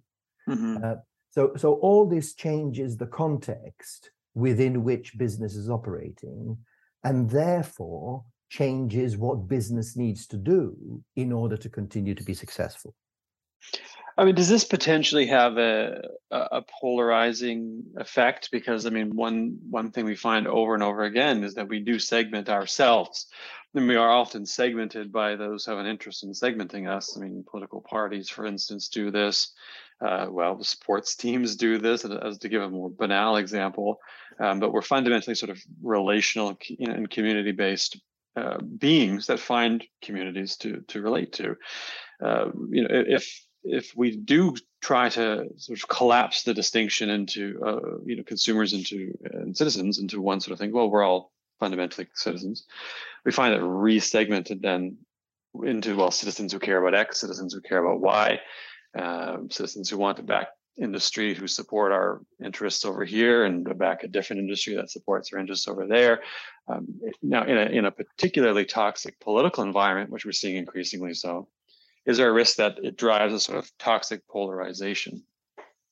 Mm-hmm. 0.48 0.77
Uh, 0.84 0.96
so 1.32 1.51
so 1.58 1.74
all 1.75 2.08
this 2.08 2.34
changes 2.34 2.98
the 2.98 3.08
context 3.08 4.12
within 4.35 4.83
which 4.83 5.17
business 5.17 5.55
is 5.55 5.69
operating, 5.69 6.57
and 7.03 7.29
therefore 7.29 8.23
changes 8.49 9.17
what 9.17 9.47
business 9.47 9.97
needs 9.97 10.27
to 10.27 10.37
do 10.37 11.01
in 11.15 11.31
order 11.31 11.57
to 11.57 11.69
continue 11.69 12.13
to 12.13 12.23
be 12.23 12.33
successful. 12.33 12.93
I 14.17 14.23
mean, 14.23 14.35
does 14.35 14.47
this 14.47 14.63
potentially 14.63 15.25
have 15.27 15.57
a 15.57 16.01
a 16.31 16.61
polarizing 16.79 17.83
effect? 17.97 18.49
Because 18.51 18.85
I 18.85 18.89
mean, 18.89 19.15
one 19.15 19.57
one 19.69 19.91
thing 19.91 20.05
we 20.05 20.15
find 20.15 20.47
over 20.47 20.73
and 20.73 20.83
over 20.83 21.03
again 21.03 21.43
is 21.43 21.55
that 21.55 21.67
we 21.67 21.79
do 21.79 21.99
segment 21.99 22.47
ourselves, 22.47 23.27
and 23.73 23.87
we 23.87 23.97
are 23.97 24.09
often 24.09 24.45
segmented 24.45 25.11
by 25.11 25.35
those 25.35 25.65
who 25.65 25.71
have 25.71 25.79
an 25.79 25.85
interest 25.85 26.23
in 26.23 26.31
segmenting 26.31 26.89
us. 26.89 27.17
I 27.17 27.21
mean, 27.21 27.43
political 27.49 27.81
parties, 27.81 28.29
for 28.29 28.45
instance, 28.45 28.87
do 28.87 29.11
this. 29.11 29.51
Uh, 29.99 30.27
well, 30.29 30.61
sports 30.63 31.15
teams 31.15 31.55
do 31.55 31.77
this, 31.77 32.05
as 32.05 32.37
to 32.37 32.49
give 32.49 32.61
a 32.61 32.69
more 32.69 32.89
banal 32.89 33.37
example. 33.37 33.99
Um, 34.39 34.59
but 34.59 34.73
we're 34.73 34.81
fundamentally 34.81 35.35
sort 35.35 35.49
of 35.49 35.61
relational 35.81 36.57
and 36.79 37.09
community-based 37.09 37.97
uh, 38.35 38.57
beings 38.59 39.27
that 39.27 39.39
find 39.39 39.83
communities 40.01 40.57
to 40.57 40.81
to 40.89 41.01
relate 41.01 41.33
to. 41.33 41.55
Uh, 42.21 42.47
you 42.69 42.81
know, 42.81 42.89
if 42.91 43.41
if 43.63 43.93
we 43.95 44.15
do 44.17 44.55
try 44.81 45.09
to 45.09 45.47
sort 45.57 45.79
of 45.79 45.87
collapse 45.87 46.43
the 46.43 46.53
distinction 46.53 47.09
into 47.09 47.61
uh, 47.65 47.97
you 48.05 48.17
know 48.17 48.23
consumers 48.23 48.73
into 48.73 49.17
and 49.23 49.55
citizens 49.55 49.99
into 49.99 50.21
one 50.21 50.41
sort 50.41 50.53
of 50.53 50.59
thing, 50.59 50.73
well, 50.73 50.89
we're 50.89 51.03
all 51.03 51.31
fundamentally 51.59 52.07
citizens. 52.13 52.65
We 53.23 53.31
find 53.31 53.53
it 53.53 53.61
resegmented 53.61 54.61
then 54.61 54.97
into 55.63 55.95
well, 55.95 56.11
citizens 56.11 56.51
who 56.51 56.59
care 56.59 56.85
about 56.85 56.99
X, 56.99 57.21
citizens 57.21 57.53
who 57.53 57.61
care 57.61 57.83
about 57.83 58.01
Y 58.01 58.39
um, 58.95 59.49
citizens 59.51 59.89
who 59.89 59.97
want 59.97 60.17
to 60.17 60.23
back 60.23 60.49
industry 60.77 61.34
who 61.34 61.48
support 61.48 61.91
our 61.91 62.22
interests 62.44 62.86
over 62.86 63.05
here 63.05 63.46
and 63.46 63.77
back 63.77 64.03
a 64.03 64.08
different 64.08 64.41
industry 64.41 64.75
that 64.75 64.91
supports 64.91 65.32
our 65.32 65.39
interests 65.39 65.67
over 65.67 65.88
there. 65.88 66.22
Um, 66.67 66.88
now, 67.22 67.44
in 67.46 67.58
a, 67.58 67.65
in 67.65 67.86
a 67.86 67.91
particularly 67.91 68.65
toxic 68.65 69.20
political 69.20 69.63
environment, 69.63 70.10
which 70.10 70.25
we're 70.25 70.32
seeing 70.32 70.58
increasingly 70.58 71.13
so, 71.13 71.48
is 72.05 72.17
there 72.17 72.29
a 72.29 72.34
risk 72.34 72.58
that 72.58 72.77
it 72.84 72.98
drives 72.98 73.34
a 73.34 73.39
sort 73.39 73.58
of 73.58 73.72
toxic 73.79 74.27
polarization? 74.27 75.24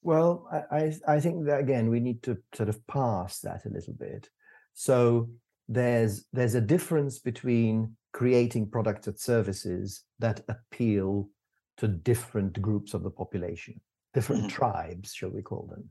Well, 0.02 0.48
I, 0.72 0.94
I 1.08 1.20
think 1.20 1.46
that 1.46 1.62
again 1.62 1.90
we 1.90 2.02
need 2.02 2.22
to 2.24 2.38
sort 2.54 2.70
of 2.70 2.86
pass 2.88 3.40
that 3.40 3.66
a 3.66 3.70
little 3.70 3.94
bit. 3.94 4.30
So 4.74 5.30
there's 5.70 6.26
there's 6.34 6.56
a 6.56 6.62
difference 6.62 7.20
between 7.20 7.96
creating 8.12 8.70
products 8.70 9.08
and 9.08 9.18
services 9.18 10.04
that 10.20 10.42
appeal 10.50 11.30
to 11.78 11.88
different 11.88 12.62
groups 12.62 12.94
of 12.94 13.02
the 13.04 13.10
population, 13.10 13.80
different 14.14 14.44
mm-hmm. 14.44 14.56
tribes, 14.56 15.14
shall 15.14 15.30
we 15.30 15.42
call 15.42 15.70
them. 15.70 15.90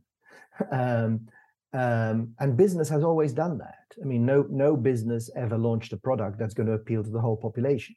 Um, 0.70 1.28
um, 1.74 2.34
and 2.38 2.56
business 2.56 2.88
has 2.90 3.02
always 3.02 3.32
done 3.32 3.58
that. 3.58 3.86
I 4.00 4.04
mean, 4.04 4.26
no 4.26 4.46
no 4.50 4.76
business 4.76 5.30
ever 5.34 5.56
launched 5.56 5.92
a 5.92 5.96
product 5.96 6.38
that's 6.38 6.54
going 6.54 6.66
to 6.66 6.74
appeal 6.74 7.02
to 7.02 7.10
the 7.10 7.20
whole 7.20 7.36
population. 7.36 7.96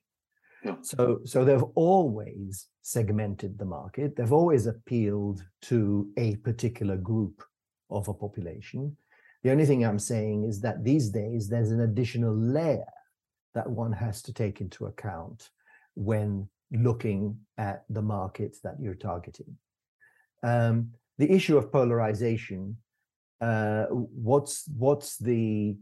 So 0.82 1.20
so 1.26 1.46
they've 1.46 1.64
always 1.76 2.68
segmented 2.82 3.58
the 3.58 3.66
market. 3.66 4.16
They've 4.16 4.34
always 4.34 4.66
appealed 4.66 5.44
to 5.64 6.10
a 6.18 6.38
particular 6.38 6.98
group 6.98 7.44
of 7.90 8.08
a 8.08 8.14
population. 8.14 8.98
The 9.44 9.52
only 9.52 9.66
thing 9.66 9.86
I'm 9.86 10.00
saying 10.00 10.46
is 10.46 10.62
that 10.62 10.84
these 10.84 11.10
days 11.10 11.48
there's 11.48 11.72
an 11.72 11.82
additional 11.82 12.36
layer 12.36 12.92
that 13.54 13.70
one 13.70 13.92
has 13.94 14.22
to 14.24 14.34
take 14.34 14.60
into 14.60 14.88
account 14.88 15.50
when 15.94 16.50
looking 16.72 17.38
at 17.58 17.84
the 17.90 18.02
markets 18.02 18.60
that 18.62 18.76
you're 18.80 18.96
targeting. 18.96 19.58
Um, 20.44 20.92
the 21.18 21.32
issue 21.32 21.58
of 21.58 21.72
polarization, 21.72 22.78
uh, 23.42 23.86
what's 23.90 24.68
what's 24.78 25.18
the 25.18 25.76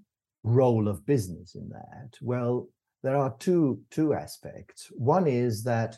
role 0.44 0.88
of 0.88 1.06
business 1.06 1.56
in 1.56 1.70
that? 1.70 2.18
Well, 2.22 2.70
there 3.04 3.18
are 3.18 3.36
two 3.40 3.82
two 3.92 4.14
aspects. 4.14 4.88
One 4.92 5.28
is 5.28 5.64
that 5.64 5.98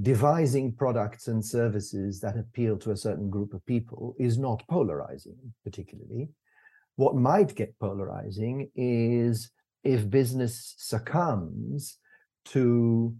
devising 0.00 0.72
products 0.72 1.28
and 1.28 1.44
services 1.44 2.20
that 2.20 2.38
appeal 2.38 2.78
to 2.78 2.92
a 2.92 2.96
certain 2.96 3.28
group 3.28 3.52
of 3.52 3.64
people 3.66 4.14
is 4.18 4.38
not 4.38 4.66
polarizing 4.68 5.36
particularly. 5.64 6.28
What 6.96 7.14
might 7.14 7.54
get 7.54 7.78
polarizing 7.78 8.70
is 8.74 9.50
if 9.84 10.08
business 10.08 10.74
succumbs 10.78 11.98
to 12.46 13.14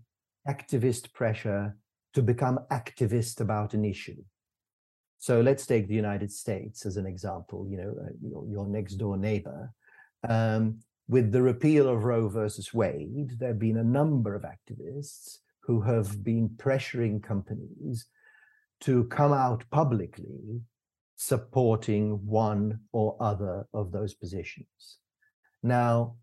activist 0.49 1.13
pressure 1.13 1.77
to 2.15 2.23
become 2.23 2.59
activist 2.71 3.41
about 3.41 3.75
an 3.75 3.85
issue. 3.85 4.23
So 5.19 5.41
let's 5.41 5.67
take 5.67 5.87
the 5.87 5.95
United 5.95 6.33
States 6.33 6.85
as 6.85 6.97
an 6.97 7.07
example, 7.07 7.67
you 7.71 7.77
know, 7.77 7.95
uh, 8.05 8.11
your, 8.21 8.47
your, 8.47 8.67
next 8.67 8.95
door 8.95 9.17
neighbor. 9.17 9.73
Um, 10.29 10.81
with 11.09 11.31
the 11.31 11.43
repeal 11.43 11.89
of 11.89 12.05
Roe 12.05 12.29
versus 12.29 12.75
Wade, 12.75 13.39
there 13.39 13.49
have 13.49 13.59
been 13.59 13.77
a 13.77 13.85
number 13.85 14.35
of 14.35 14.43
activists 14.43 15.39
who 15.61 15.81
have 15.83 16.25
been 16.25 16.49
pressuring 16.49 17.23
companies 17.23 18.07
to 18.81 19.05
come 19.05 19.33
out 19.33 19.65
publicly 19.71 20.61
supporting 21.17 22.27
one 22.27 22.81
or 22.93 23.17
other 23.21 23.65
of 23.73 23.93
those 23.93 24.15
positions. 24.15 24.99
Now, 25.63 26.17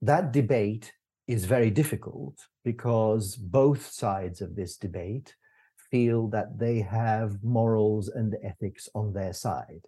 that 0.00 0.32
debate 0.32 0.92
is 1.26 1.44
very 1.44 1.70
difficult 1.70 2.46
because 2.64 3.36
both 3.36 3.86
sides 3.86 4.40
of 4.40 4.54
this 4.54 4.76
debate 4.76 5.34
feel 5.90 6.28
that 6.28 6.58
they 6.58 6.80
have 6.80 7.42
morals 7.42 8.08
and 8.08 8.36
ethics 8.42 8.88
on 8.94 9.12
their 9.12 9.32
side. 9.32 9.86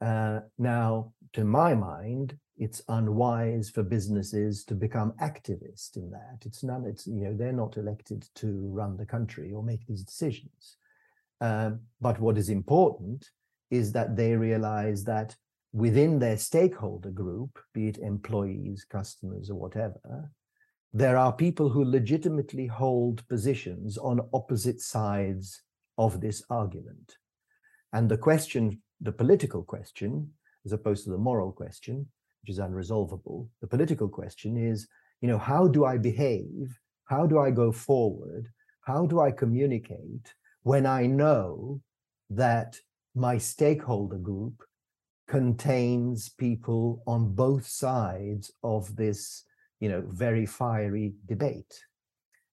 Uh, 0.00 0.40
now, 0.58 1.12
to 1.32 1.44
my 1.44 1.74
mind, 1.74 2.36
it's 2.56 2.82
unwise 2.88 3.70
for 3.70 3.82
businesses 3.82 4.64
to 4.64 4.74
become 4.74 5.12
activists 5.20 5.96
in 5.96 6.10
that. 6.10 6.38
It's 6.44 6.62
none. 6.62 6.84
It's 6.86 7.06
you 7.06 7.24
know 7.24 7.34
they're 7.36 7.52
not 7.52 7.76
elected 7.76 8.28
to 8.36 8.68
run 8.72 8.96
the 8.96 9.06
country 9.06 9.52
or 9.52 9.62
make 9.62 9.86
these 9.86 10.04
decisions. 10.04 10.76
Um, 11.40 11.80
but 12.00 12.20
what 12.20 12.38
is 12.38 12.48
important 12.48 13.28
is 13.70 13.92
that 13.92 14.16
they 14.16 14.36
realize 14.36 15.02
that 15.04 15.34
within 15.74 16.20
their 16.20 16.36
stakeholder 16.36 17.10
group, 17.10 17.58
be 17.74 17.88
it 17.88 17.98
employees, 17.98 18.86
customers, 18.88 19.50
or 19.50 19.56
whatever, 19.56 20.30
there 20.92 21.16
are 21.16 21.32
people 21.32 21.68
who 21.68 21.84
legitimately 21.84 22.68
hold 22.68 23.26
positions 23.26 23.98
on 23.98 24.28
opposite 24.32 24.80
sides 24.80 25.62
of 25.98 26.20
this 26.20 26.44
argument. 26.48 27.16
And 27.92 28.08
the 28.08 28.16
question, 28.16 28.80
the 29.00 29.10
political 29.10 29.64
question, 29.64 30.30
as 30.64 30.70
opposed 30.70 31.04
to 31.04 31.10
the 31.10 31.18
moral 31.18 31.50
question, 31.50 32.06
which 32.40 32.50
is 32.50 32.60
unresolvable, 32.60 33.48
the 33.60 33.66
political 33.66 34.08
question 34.08 34.56
is, 34.56 34.86
you 35.20 35.26
know, 35.26 35.38
how 35.38 35.66
do 35.66 35.84
I 35.84 35.98
behave? 35.98 36.78
How 37.06 37.26
do 37.26 37.40
I 37.40 37.50
go 37.50 37.72
forward? 37.72 38.46
How 38.82 39.06
do 39.06 39.20
I 39.20 39.32
communicate 39.32 40.32
when 40.62 40.86
I 40.86 41.06
know 41.06 41.80
that 42.30 42.78
my 43.16 43.38
stakeholder 43.38 44.18
group 44.18 44.62
contains 45.26 46.28
people 46.28 47.02
on 47.06 47.34
both 47.34 47.66
sides 47.66 48.52
of 48.62 48.94
this, 48.96 49.44
you 49.80 49.88
know, 49.88 50.02
very 50.06 50.46
fiery 50.46 51.14
debate? 51.26 51.80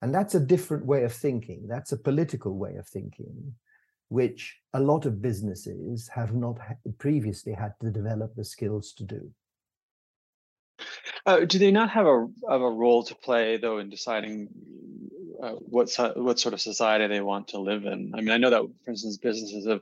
And 0.01 0.13
that's 0.13 0.36
a 0.36 0.40
different 0.40 0.86
way 0.86 1.04
of 1.04 1.13
thinking. 1.13 1.68
That's 1.68 1.92
a 1.92 1.98
political 1.98 2.58
way 2.58 2.75
of 2.75 2.88
thinking, 2.88 3.54
which 4.10 4.58
a 4.74 4.80
lot 4.80 5.06
of 5.06 5.22
businesses 5.22 6.08
have 6.08 6.34
not 6.34 6.58
previously 6.98 7.54
had 7.54 7.74
to 7.82 7.92
develop 7.92 8.34
the 8.36 8.46
skills 8.46 8.94
to 8.94 9.04
do. 9.04 9.32
Uh, 11.25 11.42
do 11.42 11.60
they 11.60 11.72
not 11.72 11.90
have 11.92 12.08
a 12.08 12.28
have 12.50 12.62
a 12.62 12.70
role 12.70 13.04
to 13.04 13.13
play 13.13 13.58
though 13.58 13.78
in 13.78 13.90
deciding 13.90 14.48
uh, 15.42 15.51
what 15.51 15.96
what 16.16 16.40
sort 16.40 16.54
of 16.54 16.62
society 16.62 17.08
they 17.08 17.22
want 17.22 17.48
to 17.50 17.60
live 17.60 17.86
in? 17.86 18.12
I 18.16 18.22
mean, 18.22 18.32
I 18.32 18.38
know 18.38 18.50
that, 18.50 18.63
for 18.84 18.92
instance, 18.92 19.18
businesses 19.18 19.68
have 19.68 19.82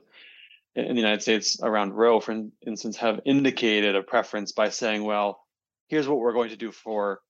in 0.74 0.94
the 0.94 1.00
United 1.00 1.22
States 1.22 1.58
around 1.62 1.94
Roe, 1.94 2.20
for 2.20 2.48
instance, 2.66 2.96
have 2.98 3.20
indicated 3.24 3.96
a 3.96 4.02
preference 4.02 4.52
by 4.52 4.68
saying, 4.68 5.04
"Well, 5.04 5.44
here's 5.88 6.08
what 6.08 6.18
we're 6.18 6.32
going 6.32 6.50
to 6.50 6.56
do 6.56 6.72
for 6.72 7.20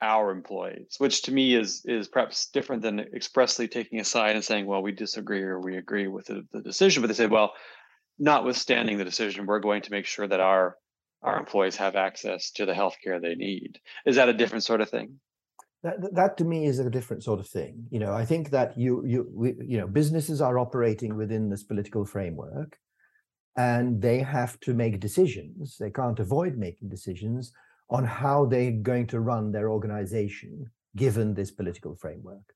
our 0.00 0.30
employees," 0.30 0.96
which 0.98 1.22
to 1.22 1.32
me 1.32 1.54
is 1.54 1.84
is 1.84 2.08
perhaps 2.08 2.48
different 2.48 2.82
than 2.82 3.00
expressly 3.00 3.68
taking 3.68 4.00
a 4.00 4.04
side 4.04 4.36
and 4.36 4.44
saying, 4.44 4.66
"Well, 4.66 4.82
we 4.82 4.92
disagree 4.92 5.42
or 5.42 5.60
we 5.60 5.76
agree 5.76 6.08
with 6.08 6.26
the, 6.26 6.46
the 6.52 6.62
decision," 6.62 7.02
but 7.02 7.08
they 7.08 7.14
say, 7.14 7.26
"Well, 7.26 7.54
notwithstanding 8.18 8.98
the 8.98 9.04
decision, 9.04 9.46
we're 9.46 9.60
going 9.60 9.82
to 9.82 9.92
make 9.92 10.06
sure 10.06 10.26
that 10.26 10.40
our 10.40 10.76
our 11.22 11.38
employees 11.38 11.76
have 11.76 11.96
access 11.96 12.50
to 12.52 12.64
the 12.64 12.72
healthcare 12.72 13.20
they 13.20 13.34
need. 13.34 13.80
Is 14.06 14.16
that 14.16 14.28
a 14.28 14.32
different 14.32 14.64
sort 14.64 14.80
of 14.80 14.88
thing? 14.88 15.20
That, 15.82 16.14
that 16.14 16.36
to 16.38 16.44
me 16.44 16.66
is 16.66 16.80
a 16.80 16.90
different 16.90 17.22
sort 17.22 17.38
of 17.38 17.48
thing. 17.48 17.86
You 17.90 18.00
know, 18.00 18.12
I 18.12 18.24
think 18.24 18.50
that 18.50 18.76
you 18.76 19.04
you 19.06 19.28
we, 19.32 19.54
you 19.60 19.78
know 19.78 19.86
businesses 19.86 20.40
are 20.40 20.58
operating 20.58 21.16
within 21.16 21.48
this 21.48 21.62
political 21.62 22.04
framework, 22.04 22.76
and 23.56 24.02
they 24.02 24.18
have 24.18 24.58
to 24.60 24.74
make 24.74 25.00
decisions. 25.00 25.76
They 25.78 25.90
can't 25.90 26.18
avoid 26.18 26.56
making 26.56 26.88
decisions 26.88 27.52
on 27.90 28.04
how 28.04 28.44
they're 28.46 28.72
going 28.72 29.06
to 29.08 29.20
run 29.20 29.52
their 29.52 29.70
organization 29.70 30.70
given 30.96 31.34
this 31.34 31.50
political 31.50 31.94
framework. 31.94 32.54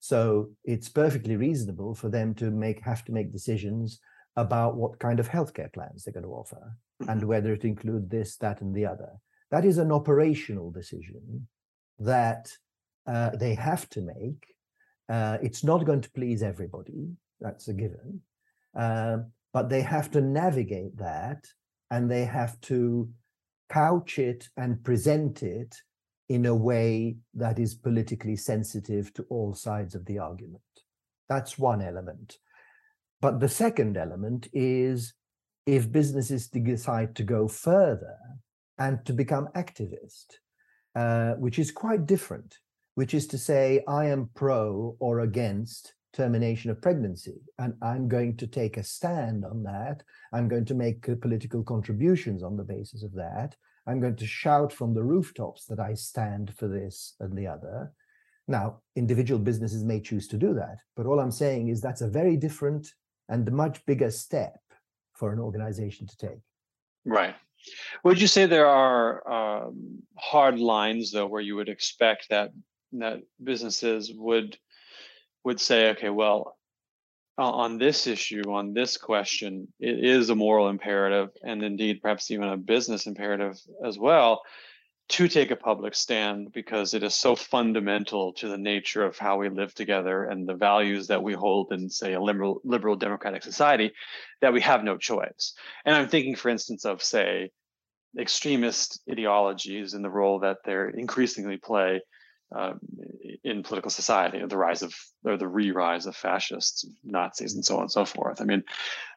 So 0.00 0.50
it's 0.64 0.88
perfectly 0.88 1.36
reasonable 1.36 1.94
for 1.94 2.08
them 2.08 2.34
to 2.34 2.50
make 2.50 2.80
have 2.80 3.04
to 3.06 3.12
make 3.12 3.32
decisions 3.32 4.00
about 4.36 4.76
what 4.76 4.98
kind 4.98 5.20
of 5.20 5.28
healthcare 5.28 5.72
plans 5.72 6.04
they're 6.04 6.12
going 6.12 6.24
to 6.24 6.30
offer 6.30 6.76
mm-hmm. 7.02 7.10
and 7.10 7.24
whether 7.24 7.52
it 7.52 7.64
include 7.64 8.10
this, 8.10 8.36
that, 8.36 8.60
and 8.60 8.74
the 8.74 8.86
other. 8.86 9.12
That 9.50 9.64
is 9.64 9.78
an 9.78 9.92
operational 9.92 10.70
decision 10.70 11.46
that 11.98 12.50
uh, 13.06 13.30
they 13.30 13.54
have 13.54 13.88
to 13.90 14.00
make. 14.00 14.54
Uh, 15.08 15.38
it's 15.42 15.62
not 15.62 15.84
going 15.84 16.00
to 16.00 16.10
please 16.10 16.42
everybody, 16.42 17.08
that's 17.40 17.68
a 17.68 17.74
given. 17.74 18.20
Um, 18.74 19.32
but 19.52 19.68
they 19.68 19.82
have 19.82 20.10
to 20.12 20.20
navigate 20.20 20.96
that 20.96 21.44
and 21.90 22.10
they 22.10 22.24
have 22.24 22.60
to 22.62 23.08
couch 23.70 24.18
it 24.18 24.48
and 24.56 24.82
present 24.82 25.42
it 25.42 25.76
in 26.28 26.46
a 26.46 26.54
way 26.54 27.16
that 27.34 27.58
is 27.58 27.74
politically 27.74 28.36
sensitive 28.36 29.12
to 29.14 29.24
all 29.28 29.54
sides 29.54 29.94
of 29.94 30.04
the 30.06 30.18
argument. 30.18 30.62
That's 31.28 31.58
one 31.58 31.82
element. 31.82 32.38
But 33.20 33.40
the 33.40 33.48
second 33.48 33.96
element 33.96 34.48
is 34.52 35.14
if 35.66 35.90
businesses 35.90 36.48
decide 36.48 37.14
to 37.16 37.22
go 37.22 37.48
further 37.48 38.16
and 38.78 39.04
to 39.06 39.12
become 39.12 39.48
activist, 39.54 40.38
uh, 40.94 41.32
which 41.34 41.58
is 41.58 41.70
quite 41.70 42.06
different, 42.06 42.58
which 42.94 43.14
is 43.14 43.26
to 43.28 43.38
say, 43.38 43.82
I 43.88 44.06
am 44.06 44.30
pro 44.34 44.96
or 45.00 45.20
against 45.20 45.94
termination 46.12 46.70
of 46.70 46.80
pregnancy, 46.80 47.40
and 47.58 47.74
I'm 47.82 48.08
going 48.08 48.36
to 48.36 48.46
take 48.46 48.76
a 48.76 48.84
stand 48.84 49.44
on 49.44 49.64
that. 49.64 50.02
I'm 50.32 50.48
going 50.48 50.64
to 50.66 50.74
make 50.74 51.08
uh, 51.08 51.16
political 51.20 51.62
contributions 51.62 52.42
on 52.42 52.56
the 52.56 52.62
basis 52.62 53.02
of 53.02 53.12
that. 53.14 53.56
I'm 53.86 54.00
going 54.00 54.16
to 54.16 54.26
shout 54.26 54.72
from 54.72 54.94
the 54.94 55.02
rooftops 55.02 55.66
that 55.66 55.80
I 55.80 55.94
stand 55.94 56.54
for 56.56 56.68
this 56.68 57.14
and 57.20 57.36
the 57.36 57.46
other. 57.46 57.92
Now, 58.46 58.80
individual 58.96 59.40
businesses 59.40 59.84
may 59.84 60.00
choose 60.00 60.28
to 60.28 60.38
do 60.38 60.54
that, 60.54 60.76
but 60.96 61.06
all 61.06 61.18
I'm 61.18 61.30
saying 61.30 61.68
is 61.68 61.80
that's 61.80 62.02
a 62.02 62.08
very 62.08 62.36
different 62.36 62.88
and 63.28 63.50
much 63.50 63.84
bigger 63.86 64.10
step 64.10 64.60
for 65.14 65.32
an 65.32 65.38
organization 65.38 66.06
to 66.06 66.16
take. 66.16 66.40
Right. 67.04 67.34
Would 68.04 68.20
you 68.20 68.26
say 68.26 68.46
there 68.46 68.68
are 68.68 69.66
um, 69.66 70.02
hard 70.16 70.58
lines 70.58 71.12
though, 71.12 71.26
where 71.26 71.40
you 71.40 71.56
would 71.56 71.68
expect 71.68 72.28
that 72.30 72.50
that 72.92 73.20
businesses 73.42 74.12
would 74.14 74.56
would 75.44 75.60
say, 75.60 75.90
okay, 75.90 76.10
well, 76.10 76.56
on 77.36 77.78
this 77.78 78.06
issue, 78.06 78.42
on 78.50 78.72
this 78.74 78.96
question, 78.96 79.68
it 79.80 80.04
is 80.04 80.30
a 80.30 80.34
moral 80.34 80.68
imperative, 80.68 81.30
and 81.42 81.62
indeed 81.62 82.00
perhaps 82.00 82.30
even 82.30 82.48
a 82.48 82.56
business 82.56 83.06
imperative 83.06 83.58
as 83.84 83.98
well, 83.98 84.42
to 85.10 85.28
take 85.28 85.50
a 85.50 85.56
public 85.56 85.94
stand 85.94 86.52
because 86.52 86.94
it 86.94 87.02
is 87.02 87.14
so 87.14 87.36
fundamental 87.36 88.32
to 88.32 88.48
the 88.48 88.58
nature 88.58 89.04
of 89.04 89.18
how 89.18 89.38
we 89.38 89.48
live 89.48 89.74
together 89.74 90.24
and 90.24 90.48
the 90.48 90.54
values 90.54 91.08
that 91.08 91.22
we 91.22 91.34
hold 91.34 91.72
in 91.72 91.90
say 91.90 92.14
a 92.14 92.20
liberal 92.20 92.60
liberal 92.64 92.96
democratic 92.96 93.42
society 93.42 93.92
that 94.40 94.52
we 94.52 94.60
have 94.60 94.82
no 94.82 94.96
choice. 94.96 95.54
And 95.84 95.94
i'm 95.94 96.08
thinking 96.08 96.36
for 96.36 96.48
instance 96.48 96.84
of 96.84 97.02
say 97.02 97.50
extremist 98.18 99.02
ideologies 99.10 99.92
and 99.92 100.04
the 100.04 100.10
role 100.10 100.38
that 100.40 100.58
they're 100.64 100.88
increasingly 100.88 101.58
play 101.58 102.00
um, 102.56 102.78
in 103.42 103.62
political 103.62 103.90
society 103.90 104.40
the 104.46 104.56
rise 104.56 104.82
of 104.82 104.94
or 105.24 105.36
the 105.36 105.48
re-rise 105.48 106.06
of 106.06 106.16
fascists 106.16 106.86
nazis 107.04 107.54
and 107.54 107.64
so 107.64 107.76
on 107.76 107.82
and 107.82 107.92
so 107.92 108.06
forth. 108.06 108.40
I 108.40 108.44
mean 108.44 108.62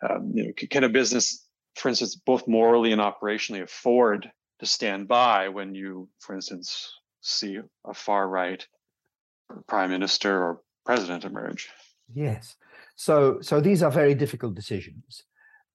um, 0.07 0.31
you 0.33 0.47
know, 0.47 0.51
can 0.69 0.83
a 0.83 0.89
business 0.89 1.45
for 1.75 1.87
instance 1.87 2.15
both 2.15 2.45
morally 2.45 2.91
and 2.91 3.01
operationally 3.01 3.61
afford 3.61 4.29
to 4.59 4.65
stand 4.65 5.07
by 5.07 5.49
when 5.49 5.75
you, 5.75 6.09
for 6.19 6.35
instance, 6.35 6.93
see 7.21 7.59
a 7.85 7.93
far 7.93 8.27
right 8.27 8.65
prime 9.67 9.89
minister 9.89 10.43
or 10.43 10.61
president 10.85 11.25
emerge. 11.25 11.69
Yes. 12.13 12.55
So 12.95 13.39
so 13.41 13.61
these 13.61 13.83
are 13.83 13.91
very 13.91 14.15
difficult 14.15 14.55
decisions. 14.55 15.23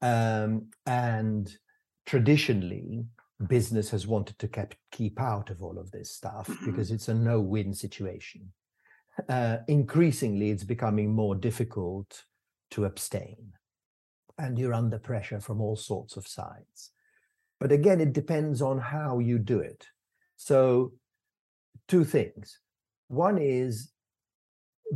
Um, 0.01 0.71
and 0.87 1.57
traditionally, 2.07 3.07
business 3.49 3.91
has 3.91 4.07
wanted 4.07 4.39
to 4.39 4.49
keep, 4.49 4.75
keep 4.91 5.21
out 5.21 5.51
of 5.51 5.63
all 5.63 5.79
of 5.79 5.91
this 5.91 6.11
stuff 6.11 6.49
mm-hmm. 6.49 6.67
because 6.67 6.91
it's 6.91 7.09
a 7.09 7.15
no-win 7.15 7.75
situation. 7.75 8.53
Uh, 9.29 9.59
increasingly, 9.69 10.51
it's 10.51 10.65
becoming 10.65 11.13
more 11.13 11.35
difficult 11.35 12.25
to 12.71 12.87
abstain, 12.87 13.53
and 14.39 14.59
you're 14.59 14.73
under 14.73 14.99
pressure 14.99 15.39
from 15.39 15.61
all 15.61 15.77
sorts 15.77 16.17
of 16.17 16.27
sides. 16.27 16.92
But 17.63 17.71
again, 17.71 18.01
it 18.01 18.13
depends 18.13 18.61
on 18.61 18.81
how 18.81 19.21
you 19.21 19.39
do 19.39 19.61
it. 19.61 19.87
So, 20.37 20.95
two 21.87 22.03
things. 22.03 22.59
One 23.07 23.39
is 23.39 23.93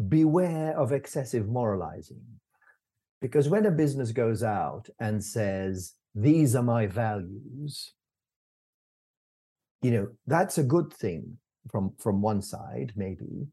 beware 0.08 0.76
of 0.76 0.90
excessive 0.90 1.46
moralizing. 1.46 2.24
Because 3.20 3.48
when 3.48 3.66
a 3.66 3.70
business 3.70 4.10
goes 4.10 4.42
out 4.42 4.88
and 4.98 5.22
says, 5.22 5.94
These 6.16 6.56
are 6.56 6.62
my 6.64 6.88
values, 6.88 7.92
you 9.80 9.92
know, 9.92 10.08
that's 10.26 10.58
a 10.58 10.64
good 10.64 10.92
thing 10.92 11.38
from, 11.70 11.92
from 12.00 12.20
one 12.20 12.42
side, 12.42 12.94
maybe. 12.96 13.46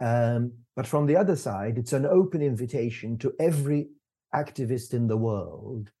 Um, 0.00 0.52
but 0.76 0.86
from 0.86 1.06
the 1.06 1.16
other 1.16 1.36
side, 1.36 1.78
it's 1.78 1.94
an 1.94 2.04
open 2.04 2.42
invitation 2.42 3.16
to 3.20 3.32
every 3.40 3.88
activist 4.34 4.92
in 4.92 5.06
the 5.06 5.16
world 5.16 5.92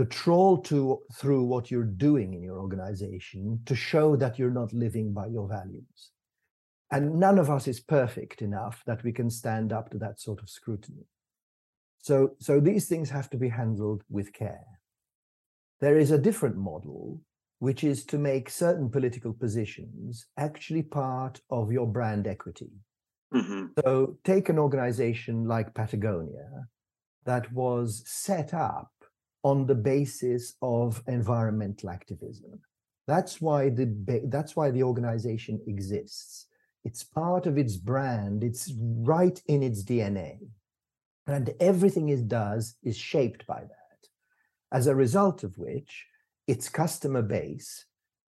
to 0.00 0.06
troll 0.06 0.56
to 0.56 0.98
through 1.12 1.44
what 1.44 1.70
you're 1.70 1.84
doing 1.84 2.32
in 2.32 2.42
your 2.42 2.58
organization 2.58 3.60
to 3.66 3.74
show 3.74 4.16
that 4.16 4.38
you're 4.38 4.50
not 4.50 4.72
living 4.72 5.12
by 5.12 5.26
your 5.26 5.46
values. 5.46 6.10
And 6.90 7.20
none 7.20 7.38
of 7.38 7.50
us 7.50 7.68
is 7.68 7.80
perfect 7.80 8.40
enough 8.40 8.82
that 8.86 9.04
we 9.04 9.12
can 9.12 9.28
stand 9.28 9.74
up 9.74 9.90
to 9.90 9.98
that 9.98 10.18
sort 10.18 10.40
of 10.40 10.48
scrutiny. 10.48 11.04
So, 11.98 12.30
so 12.38 12.60
these 12.60 12.88
things 12.88 13.10
have 13.10 13.28
to 13.28 13.36
be 13.36 13.50
handled 13.50 14.02
with 14.08 14.32
care. 14.32 14.64
There 15.82 15.98
is 15.98 16.12
a 16.12 16.18
different 16.18 16.56
model, 16.56 17.20
which 17.58 17.84
is 17.84 18.06
to 18.06 18.16
make 18.16 18.48
certain 18.48 18.88
political 18.88 19.34
positions 19.34 20.24
actually 20.38 20.82
part 20.82 21.42
of 21.50 21.70
your 21.70 21.86
brand 21.86 22.26
equity. 22.26 22.72
Mm-hmm. 23.34 23.66
So 23.84 24.16
take 24.24 24.48
an 24.48 24.58
organization 24.58 25.46
like 25.46 25.74
Patagonia, 25.74 26.68
that 27.26 27.52
was 27.52 28.02
set 28.06 28.54
up 28.54 28.90
on 29.42 29.66
the 29.66 29.74
basis 29.74 30.54
of 30.62 31.02
environmental 31.06 31.90
activism. 31.90 32.60
That's 33.06 33.40
why 33.40 33.70
the 33.70 34.22
that's 34.26 34.54
why 34.54 34.70
the 34.70 34.82
organization 34.82 35.60
exists. 35.66 36.46
It's 36.84 37.02
part 37.02 37.46
of 37.46 37.58
its 37.58 37.76
brand. 37.76 38.44
It's 38.44 38.72
right 38.76 39.40
in 39.46 39.62
its 39.62 39.82
DNA, 39.82 40.38
and 41.26 41.54
everything 41.60 42.08
it 42.08 42.28
does 42.28 42.76
is 42.82 42.96
shaped 42.96 43.46
by 43.46 43.60
that. 43.60 44.08
As 44.72 44.86
a 44.86 44.94
result 44.94 45.42
of 45.42 45.58
which, 45.58 46.06
its 46.46 46.68
customer 46.68 47.22
base 47.22 47.86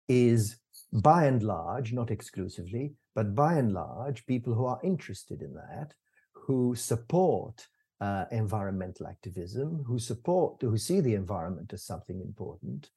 is 0.08 0.56
by 0.92 1.26
and 1.26 1.42
large, 1.42 1.92
not 1.92 2.10
exclusively, 2.10 2.94
but 3.14 3.34
by 3.34 3.54
and 3.54 3.72
large, 3.72 4.26
people 4.26 4.54
who 4.54 4.66
are 4.66 4.80
interested 4.82 5.42
in 5.42 5.54
that, 5.54 5.94
who 6.32 6.74
support 6.74 7.66
uh, 8.00 8.24
environmental 8.30 9.06
activism, 9.06 9.84
who 9.86 9.98
support, 9.98 10.60
who 10.60 10.78
see 10.78 11.00
the 11.00 11.14
environment 11.14 11.72
as 11.72 11.84
something 11.84 12.20
important. 12.20 12.90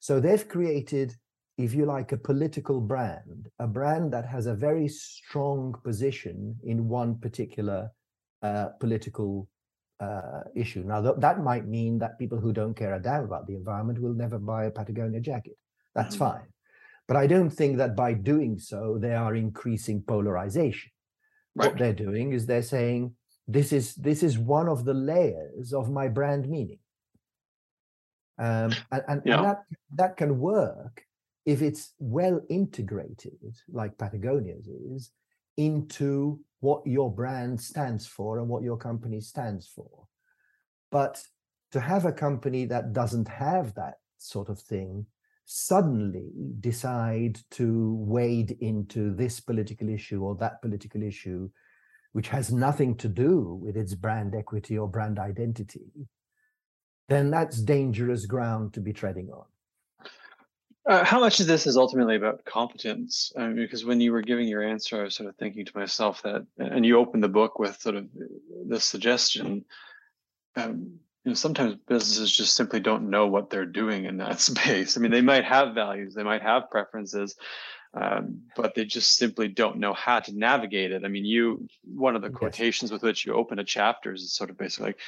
So 0.00 0.20
they've 0.20 0.46
created, 0.48 1.14
if 1.56 1.74
you 1.74 1.86
like, 1.86 2.12
a 2.12 2.16
political 2.16 2.80
brand, 2.80 3.48
a 3.58 3.66
brand 3.66 4.12
that 4.12 4.26
has 4.26 4.46
a 4.46 4.54
very 4.54 4.88
strong 4.88 5.74
position 5.82 6.56
in 6.64 6.88
one 6.88 7.18
particular 7.18 7.90
uh, 8.42 8.68
political 8.80 9.48
uh, 10.00 10.42
issue. 10.54 10.82
Now, 10.84 11.00
th- 11.00 11.14
that 11.18 11.42
might 11.42 11.66
mean 11.66 11.98
that 12.00 12.18
people 12.18 12.38
who 12.38 12.52
don't 12.52 12.74
care 12.74 12.94
a 12.94 13.00
damn 13.00 13.24
about 13.24 13.46
the 13.46 13.54
environment 13.54 14.00
will 14.00 14.14
never 14.14 14.38
buy 14.38 14.64
a 14.64 14.70
Patagonia 14.70 15.20
jacket. 15.20 15.56
That's 15.94 16.16
mm-hmm. 16.16 16.24
fine. 16.24 16.48
But 17.08 17.16
I 17.16 17.26
don't 17.26 17.50
think 17.50 17.76
that 17.78 17.94
by 17.94 18.14
doing 18.14 18.58
so, 18.58 18.98
they 18.98 19.14
are 19.14 19.34
increasing 19.34 20.02
polarization. 20.02 20.90
Right. 21.54 21.68
What 21.68 21.78
they're 21.78 21.92
doing 21.92 22.32
is 22.32 22.46
they're 22.46 22.62
saying, 22.62 23.14
this 23.48 23.72
is 23.72 23.94
this 23.96 24.22
is 24.22 24.38
one 24.38 24.68
of 24.68 24.84
the 24.84 24.94
layers 24.94 25.72
of 25.72 25.90
my 25.90 26.08
brand 26.08 26.48
meaning 26.48 26.78
um, 28.38 28.72
and, 28.90 29.02
and, 29.08 29.22
yeah. 29.24 29.36
and, 29.36 29.44
that 29.44 29.62
that 29.96 30.16
can 30.16 30.38
work 30.38 31.04
if 31.44 31.60
it's 31.60 31.94
well 31.98 32.40
integrated 32.48 33.54
like 33.70 33.98
patagonia's 33.98 34.68
is 34.68 35.10
into 35.56 36.40
what 36.60 36.86
your 36.86 37.12
brand 37.12 37.60
stands 37.60 38.06
for 38.06 38.38
and 38.38 38.48
what 38.48 38.62
your 38.62 38.76
company 38.76 39.20
stands 39.20 39.66
for 39.66 40.06
but 40.90 41.22
to 41.72 41.80
have 41.80 42.04
a 42.04 42.12
company 42.12 42.64
that 42.66 42.92
doesn't 42.92 43.28
have 43.28 43.74
that 43.74 43.94
sort 44.18 44.48
of 44.48 44.58
thing 44.58 45.04
suddenly 45.44 46.30
decide 46.60 47.38
to 47.50 47.96
wade 47.98 48.56
into 48.60 49.12
this 49.14 49.40
political 49.40 49.88
issue 49.88 50.22
or 50.22 50.36
that 50.36 50.62
political 50.62 51.02
issue 51.02 51.50
which 52.12 52.28
has 52.28 52.52
nothing 52.52 52.94
to 52.96 53.08
do 53.08 53.58
with 53.62 53.76
its 53.76 53.94
brand 53.94 54.34
equity 54.34 54.78
or 54.78 54.88
brand 54.88 55.18
identity, 55.18 56.08
then 57.08 57.30
that's 57.30 57.60
dangerous 57.60 58.26
ground 58.26 58.74
to 58.74 58.80
be 58.80 58.92
treading 58.92 59.30
on. 59.30 59.44
Uh, 60.84 61.04
how 61.04 61.20
much 61.20 61.38
of 61.38 61.46
this 61.46 61.66
is 61.66 61.76
ultimately 61.76 62.16
about 62.16 62.44
competence? 62.44 63.32
I 63.36 63.46
mean, 63.46 63.56
because 63.56 63.84
when 63.84 64.00
you 64.00 64.10
were 64.10 64.22
giving 64.22 64.48
your 64.48 64.64
answer, 64.64 65.00
I 65.00 65.04
was 65.04 65.14
sort 65.14 65.28
of 65.28 65.36
thinking 65.36 65.64
to 65.64 65.78
myself 65.78 66.22
that, 66.22 66.44
and 66.58 66.84
you 66.84 66.98
opened 66.98 67.22
the 67.22 67.28
book 67.28 67.58
with 67.58 67.80
sort 67.80 67.94
of 67.94 68.08
this 68.66 68.84
suggestion. 68.84 69.64
Um, 70.56 70.98
you 71.24 71.30
know, 71.30 71.34
sometimes 71.34 71.76
businesses 71.86 72.36
just 72.36 72.56
simply 72.56 72.80
don't 72.80 73.10
know 73.10 73.28
what 73.28 73.48
they're 73.48 73.64
doing 73.64 74.06
in 74.06 74.16
that 74.16 74.40
space. 74.50 74.96
I 74.96 75.00
mean, 75.00 75.12
they 75.12 75.22
might 75.22 75.44
have 75.44 75.74
values, 75.74 76.14
they 76.14 76.24
might 76.24 76.42
have 76.42 76.70
preferences, 76.70 77.36
um, 77.94 78.42
but 78.56 78.74
they 78.74 78.84
just 78.84 79.16
simply 79.16 79.48
don't 79.48 79.78
know 79.78 79.92
how 79.92 80.20
to 80.20 80.36
navigate 80.36 80.92
it. 80.92 81.04
I 81.04 81.08
mean, 81.08 81.24
you 81.24 81.66
one 81.84 82.16
of 82.16 82.22
the 82.22 82.28
yes. 82.28 82.36
quotations 82.36 82.90
with 82.90 83.02
which 83.02 83.26
you 83.26 83.34
open 83.34 83.58
a 83.58 83.64
chapter 83.64 84.14
is 84.14 84.32
sort 84.32 84.50
of 84.50 84.56
basically 84.56 84.94
like 84.94 84.98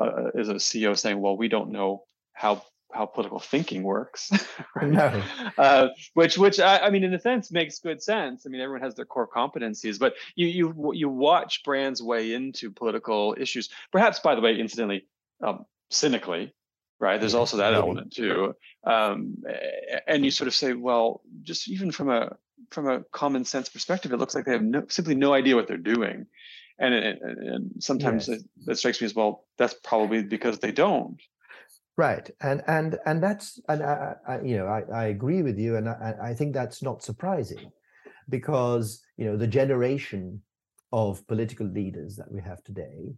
uh, 0.00 0.30
is 0.34 0.48
a 0.48 0.54
CEO 0.54 0.96
saying, 0.96 1.20
"Well, 1.20 1.36
we 1.36 1.48
don't 1.48 1.70
know 1.70 2.04
how 2.32 2.62
how 2.92 3.06
political 3.06 3.40
thinking 3.40 3.82
works," 3.82 4.30
right? 4.76 4.92
no. 4.92 5.22
uh, 5.58 5.88
which 6.14 6.38
which 6.38 6.60
I, 6.60 6.78
I, 6.78 6.90
mean, 6.90 7.02
in 7.02 7.12
a 7.14 7.20
sense, 7.20 7.50
makes 7.50 7.80
good 7.80 8.00
sense. 8.00 8.46
I 8.46 8.48
mean, 8.48 8.60
everyone 8.60 8.82
has 8.82 8.94
their 8.94 9.06
core 9.06 9.28
competencies, 9.28 9.98
but 9.98 10.14
you 10.36 10.46
you 10.46 10.92
you 10.94 11.08
watch 11.08 11.64
brands 11.64 12.00
weigh 12.00 12.32
into 12.32 12.70
political 12.70 13.34
issues. 13.38 13.70
Perhaps, 13.90 14.20
by 14.20 14.36
the 14.36 14.40
way, 14.40 14.54
incidentally, 14.54 15.06
um, 15.42 15.64
cynically, 15.90 16.54
right? 17.00 17.18
There's 17.18 17.34
also 17.34 17.56
that 17.56 17.74
element 17.74 18.12
too. 18.12 18.54
Um, 18.84 19.42
and 20.06 20.24
you 20.24 20.30
sort 20.30 20.48
of 20.48 20.54
say, 20.54 20.74
well, 20.74 21.22
just 21.42 21.68
even 21.68 21.90
from 21.90 22.10
a 22.10 22.36
from 22.70 22.88
a 22.88 23.00
common 23.10 23.44
sense 23.44 23.68
perspective, 23.68 24.12
it 24.12 24.18
looks 24.18 24.34
like 24.34 24.44
they 24.44 24.52
have 24.52 24.62
no, 24.62 24.84
simply 24.88 25.14
no 25.14 25.32
idea 25.32 25.56
what 25.56 25.66
they're 25.66 25.76
doing. 25.76 26.26
And, 26.78 26.94
and, 26.94 27.18
and 27.20 27.70
sometimes 27.82 28.28
yes. 28.28 28.38
it, 28.38 28.46
that 28.66 28.76
strikes 28.78 29.00
me 29.00 29.06
as 29.06 29.14
well. 29.14 29.44
That's 29.58 29.74
probably 29.82 30.22
because 30.22 30.58
they 30.58 30.72
don't. 30.72 31.20
Right, 31.96 32.30
and 32.40 32.62
and 32.66 32.98
and 33.04 33.22
that's 33.22 33.60
and 33.68 33.82
I, 33.82 34.14
I 34.26 34.40
you 34.40 34.56
know 34.56 34.66
I, 34.66 34.82
I 34.90 35.04
agree 35.06 35.42
with 35.42 35.58
you, 35.58 35.76
and 35.76 35.86
I, 35.88 36.14
I 36.22 36.34
think 36.34 36.54
that's 36.54 36.82
not 36.82 37.02
surprising, 37.02 37.70
because 38.30 39.02
you 39.18 39.26
know 39.26 39.36
the 39.36 39.46
generation 39.46 40.40
of 40.92 41.26
political 41.26 41.66
leaders 41.66 42.16
that 42.16 42.32
we 42.32 42.40
have 42.40 42.64
today 42.64 43.12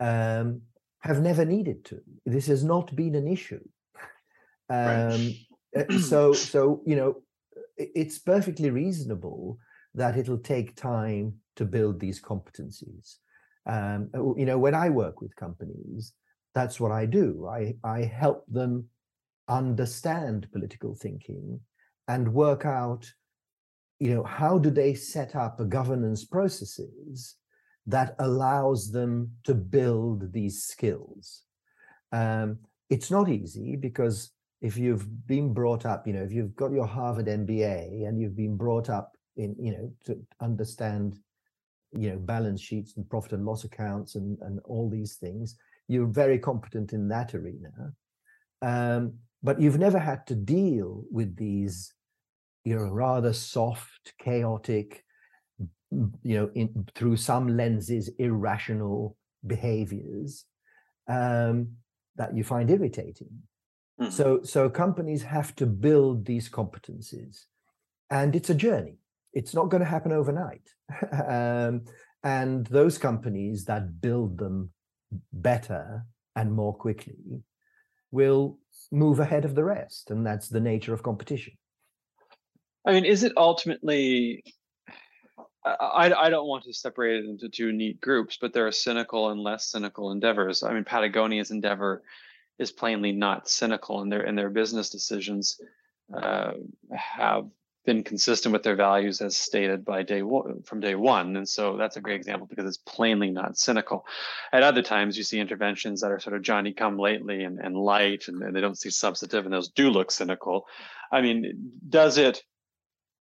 um, 0.00 0.60
have 1.00 1.20
never 1.20 1.44
needed 1.44 1.84
to. 1.86 2.00
This 2.26 2.46
has 2.46 2.64
not 2.64 2.94
been 2.94 3.14
an 3.14 3.28
issue. 3.28 3.64
Um, 4.70 5.34
right. 5.74 5.86
Uh, 5.90 5.98
so, 5.98 6.32
so 6.32 6.82
you 6.84 6.96
know, 6.96 7.22
it's 7.76 8.18
perfectly 8.18 8.70
reasonable 8.70 9.58
that 9.94 10.16
it'll 10.16 10.38
take 10.38 10.76
time 10.76 11.34
to 11.56 11.64
build 11.64 12.00
these 12.00 12.20
competencies. 12.20 13.16
Um, 13.66 14.10
uh, 14.14 14.34
you 14.34 14.46
know, 14.46 14.58
when 14.58 14.74
I 14.74 14.90
work 14.90 15.20
with 15.20 15.34
companies, 15.36 16.12
that's 16.54 16.80
what 16.80 16.92
I 16.92 17.06
do. 17.06 17.48
I 17.48 17.74
I 17.84 18.02
help 18.02 18.44
them 18.48 18.88
understand 19.48 20.48
political 20.52 20.94
thinking 20.94 21.60
and 22.06 22.32
work 22.32 22.64
out, 22.64 23.10
you 23.98 24.14
know, 24.14 24.24
how 24.24 24.58
do 24.58 24.70
they 24.70 24.94
set 24.94 25.36
up 25.36 25.60
governance 25.68 26.24
processes 26.24 27.36
that 27.88 28.14
allows 28.18 28.92
them 28.92 29.32
to 29.44 29.54
build 29.54 30.30
these 30.30 30.62
skills. 30.62 31.42
Um, 32.12 32.58
it's 32.90 33.10
not 33.10 33.30
easy 33.30 33.76
because 33.76 34.30
if 34.60 34.76
you've 34.76 35.26
been 35.26 35.54
brought 35.54 35.86
up, 35.86 36.06
you 36.06 36.12
know, 36.12 36.22
if 36.22 36.30
you've 36.30 36.54
got 36.54 36.70
your 36.70 36.86
Harvard 36.86 37.26
MBA 37.26 38.06
and 38.06 38.20
you've 38.20 38.36
been 38.36 38.56
brought 38.56 38.90
up 38.90 39.12
in, 39.36 39.56
you 39.58 39.72
know, 39.72 39.92
to 40.04 40.18
understand, 40.40 41.18
you 41.92 42.10
know, 42.10 42.18
balance 42.18 42.60
sheets 42.60 42.94
and 42.96 43.08
profit 43.08 43.32
and 43.32 43.46
loss 43.46 43.64
accounts 43.64 44.16
and, 44.16 44.36
and 44.42 44.60
all 44.64 44.90
these 44.90 45.16
things, 45.16 45.56
you're 45.88 46.06
very 46.06 46.38
competent 46.38 46.92
in 46.92 47.08
that 47.08 47.34
arena. 47.34 47.92
Um, 48.60 49.14
but 49.42 49.60
you've 49.62 49.78
never 49.78 49.98
had 49.98 50.26
to 50.26 50.34
deal 50.34 51.04
with 51.10 51.36
these, 51.36 51.94
you 52.64 52.76
know, 52.76 52.90
rather 52.90 53.32
soft, 53.32 54.12
chaotic, 54.18 55.04
you 55.90 56.36
know, 56.36 56.50
in, 56.54 56.86
through 56.94 57.16
some 57.16 57.56
lenses, 57.56 58.10
irrational 58.18 59.16
behaviors 59.46 60.44
um, 61.08 61.68
that 62.16 62.36
you 62.36 62.44
find 62.44 62.70
irritating. 62.70 63.28
Mm-hmm. 64.00 64.10
So, 64.10 64.40
so 64.42 64.68
companies 64.68 65.22
have 65.22 65.56
to 65.56 65.66
build 65.66 66.26
these 66.26 66.48
competencies, 66.48 67.44
and 68.10 68.36
it's 68.36 68.50
a 68.50 68.54
journey. 68.54 68.98
It's 69.32 69.54
not 69.54 69.70
going 69.70 69.82
to 69.82 69.88
happen 69.88 70.12
overnight. 70.12 70.68
um, 71.12 71.82
and 72.22 72.66
those 72.66 72.98
companies 72.98 73.64
that 73.66 74.00
build 74.00 74.38
them 74.38 74.70
better 75.32 76.04
and 76.36 76.52
more 76.52 76.74
quickly 76.74 77.42
will 78.10 78.58
move 78.92 79.20
ahead 79.20 79.44
of 79.44 79.54
the 79.54 79.64
rest, 79.64 80.10
and 80.10 80.26
that's 80.26 80.48
the 80.48 80.60
nature 80.60 80.94
of 80.94 81.02
competition. 81.02 81.54
I 82.86 82.92
mean, 82.92 83.04
is 83.04 83.22
it 83.22 83.32
ultimately 83.36 84.44
I, 85.64 86.12
I 86.12 86.30
don't 86.30 86.46
want 86.46 86.64
to 86.64 86.72
separate 86.72 87.24
it 87.24 87.28
into 87.28 87.48
two 87.48 87.72
neat 87.72 88.00
groups, 88.00 88.38
but 88.40 88.52
there 88.52 88.66
are 88.66 88.72
cynical 88.72 89.30
and 89.30 89.40
less 89.40 89.70
cynical 89.70 90.12
endeavors. 90.12 90.62
I 90.62 90.72
mean, 90.72 90.84
Patagonia's 90.84 91.50
endeavor 91.50 92.02
is 92.58 92.72
plainly 92.72 93.12
not 93.12 93.48
cynical, 93.48 94.00
and 94.00 94.10
their 94.10 94.22
and 94.22 94.36
their 94.36 94.50
business 94.50 94.90
decisions 94.90 95.60
uh, 96.16 96.52
have 96.92 97.46
been 97.84 98.04
consistent 98.04 98.52
with 98.52 98.62
their 98.62 98.76
values 98.76 99.22
as 99.22 99.34
stated 99.34 99.84
by 99.84 100.02
day 100.02 100.20
one 100.22 100.62
from 100.62 100.80
day 100.80 100.94
one. 100.94 101.36
And 101.36 101.48
so 101.48 101.76
that's 101.76 101.96
a 101.96 102.02
great 102.02 102.16
example 102.16 102.46
because 102.46 102.66
it's 102.66 102.76
plainly 102.76 103.30
not 103.30 103.56
cynical. 103.56 104.04
At 104.52 104.62
other 104.62 104.82
times, 104.82 105.16
you 105.16 105.24
see 105.24 105.40
interventions 105.40 106.02
that 106.02 106.10
are 106.10 106.20
sort 106.20 106.36
of 106.36 106.42
Johnny 106.42 106.72
come 106.72 106.98
lately 106.98 107.44
and, 107.44 107.58
and 107.58 107.76
light, 107.76 108.28
and, 108.28 108.42
and 108.42 108.54
they 108.54 108.60
don't 108.60 108.78
see 108.78 108.90
substantive, 108.90 109.44
and 109.44 109.54
those 109.54 109.70
do 109.70 109.90
look 109.90 110.10
cynical. 110.10 110.66
I 111.10 111.22
mean, 111.22 111.72
does 111.88 112.18
it 112.18 112.42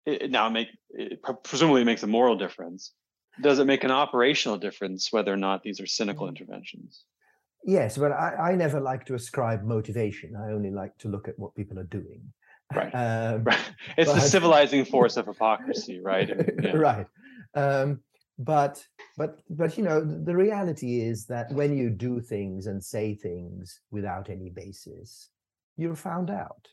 it, 0.07 0.31
now 0.31 0.49
make 0.49 0.69
it 0.90 1.21
presumably 1.43 1.83
it 1.83 1.87
makes 1.87 2.03
a 2.03 2.07
moral 2.07 2.37
difference. 2.37 2.93
Does 3.43 3.59
it 3.59 3.64
make 3.64 3.83
an 3.85 3.90
operational 3.90 4.59
difference 4.59 5.12
whether 5.12 5.33
or 5.33 5.37
not 5.37 5.62
these 5.62 5.81
are 5.81 5.87
cynical 5.87 6.27
mm-hmm. 6.27 6.37
interventions? 6.37 7.05
Yes, 7.64 7.97
but 7.97 8.12
I, 8.12 8.51
I 8.51 8.55
never 8.55 8.81
like 8.81 9.07
to 9.07 9.14
ascribe 9.14 9.62
motivation. 9.64 10.37
I 10.37 10.53
only 10.53 10.71
like 10.71 10.97
to 10.99 11.09
look 11.09 11.29
at 11.29 11.38
what 11.38 11.55
people 11.55 11.79
are 11.79 11.85
doing. 11.85 12.23
Right. 12.75 12.93
Um, 12.95 13.45
right. 13.45 13.59
It's 13.97 14.11
but, 14.11 14.17
the 14.17 14.21
civilizing 14.21 14.85
force 14.95 15.17
of 15.17 15.27
hypocrisy, 15.27 16.01
right? 16.01 16.29
Yeah. 16.29 16.73
Right. 16.77 17.07
Um, 17.55 18.01
but 18.38 18.85
but 19.17 19.40
but 19.49 19.79
you 19.79 19.85
know 19.85 20.01
the 20.01 20.35
reality 20.35 21.01
is 21.01 21.27
that 21.27 21.53
when 21.53 21.77
you 21.77 21.88
do 21.88 22.21
things 22.21 22.67
and 22.67 22.83
say 22.83 23.14
things 23.14 23.81
without 23.93 24.29
any 24.29 24.51
basis 24.51 25.29
you're 25.77 25.95
found 25.95 26.31
out 26.31 26.67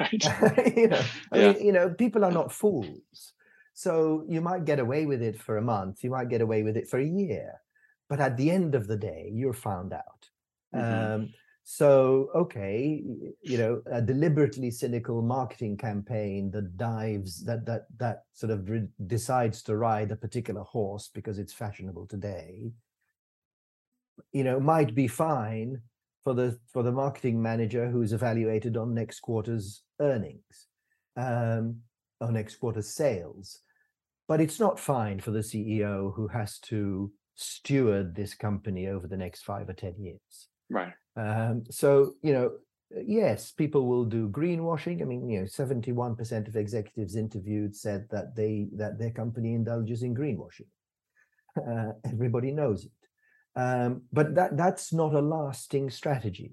right 0.00 0.76
you 0.76 0.88
know 0.88 1.02
i 1.32 1.38
yeah. 1.38 1.52
mean 1.52 1.66
you 1.66 1.72
know 1.72 1.90
people 1.90 2.24
are 2.24 2.32
not 2.32 2.52
fools 2.52 3.32
so 3.74 4.24
you 4.28 4.40
might 4.40 4.64
get 4.64 4.78
away 4.78 5.06
with 5.06 5.22
it 5.22 5.40
for 5.40 5.58
a 5.58 5.62
month 5.62 6.02
you 6.02 6.10
might 6.10 6.28
get 6.28 6.40
away 6.40 6.62
with 6.62 6.76
it 6.76 6.88
for 6.88 6.98
a 6.98 7.06
year 7.06 7.60
but 8.08 8.20
at 8.20 8.36
the 8.36 8.50
end 8.50 8.74
of 8.74 8.86
the 8.86 8.96
day 8.96 9.30
you're 9.32 9.52
found 9.52 9.92
out 9.92 10.28
mm-hmm. 10.74 11.14
um, 11.14 11.28
so, 11.72 12.30
okay, 12.34 13.00
you 13.42 13.56
know, 13.56 13.80
a 13.86 14.02
deliberately 14.02 14.72
cynical 14.72 15.22
marketing 15.22 15.76
campaign 15.76 16.50
that 16.50 16.76
dives 16.76 17.44
that 17.44 17.64
that 17.66 17.86
that 17.98 18.24
sort 18.32 18.50
of 18.50 18.68
re- 18.68 18.88
decides 19.06 19.62
to 19.62 19.76
ride 19.76 20.10
a 20.10 20.16
particular 20.16 20.62
horse 20.62 21.08
because 21.14 21.38
it's 21.38 21.52
fashionable 21.52 22.08
today, 22.08 22.72
you 24.32 24.42
know, 24.42 24.58
might 24.58 24.96
be 24.96 25.06
fine 25.06 25.80
for 26.24 26.34
the 26.34 26.58
for 26.72 26.82
the 26.82 26.92
marketing 26.92 27.40
manager 27.40 27.88
who's 27.88 28.12
evaluated 28.12 28.76
on 28.76 28.94
next 28.94 29.20
quarter's 29.20 29.82
earnings, 30.00 30.66
um, 31.16 31.76
or 32.20 32.30
next 32.32 32.56
quarter's 32.56 32.94
sales, 32.94 33.60
but 34.28 34.40
it's 34.40 34.60
not 34.60 34.78
fine 34.78 35.20
for 35.20 35.30
the 35.30 35.40
CEO 35.40 36.14
who 36.14 36.28
has 36.28 36.58
to 36.60 37.10
steward 37.34 38.14
this 38.14 38.34
company 38.34 38.86
over 38.88 39.06
the 39.06 39.16
next 39.16 39.42
five 39.42 39.68
or 39.68 39.72
ten 39.72 39.94
years. 39.98 40.48
Right. 40.68 40.92
Um, 41.16 41.64
so, 41.70 42.14
you 42.22 42.32
know, 42.32 42.52
yes, 42.90 43.52
people 43.52 43.86
will 43.86 44.04
do 44.04 44.28
greenwashing. 44.28 45.02
I 45.02 45.04
mean, 45.04 45.28
you 45.28 45.40
know, 45.40 45.46
71% 45.46 46.48
of 46.48 46.56
executives 46.56 47.16
interviewed 47.16 47.74
said 47.74 48.06
that 48.10 48.36
they 48.36 48.68
that 48.76 48.98
their 48.98 49.10
company 49.10 49.54
indulges 49.54 50.02
in 50.02 50.14
greenwashing. 50.14 50.68
Uh, 51.68 51.90
everybody 52.04 52.52
knows 52.52 52.84
it. 52.84 52.92
Um, 53.56 54.02
but 54.12 54.34
that 54.34 54.56
that's 54.56 54.92
not 54.92 55.14
a 55.14 55.20
lasting 55.20 55.90
strategy. 55.90 56.52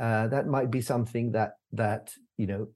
Uh, 0.00 0.28
that 0.28 0.46
might 0.46 0.70
be 0.70 0.80
something 0.80 1.32
that 1.32 1.56
that 1.72 2.12
you 2.38 2.46
know 2.46 2.68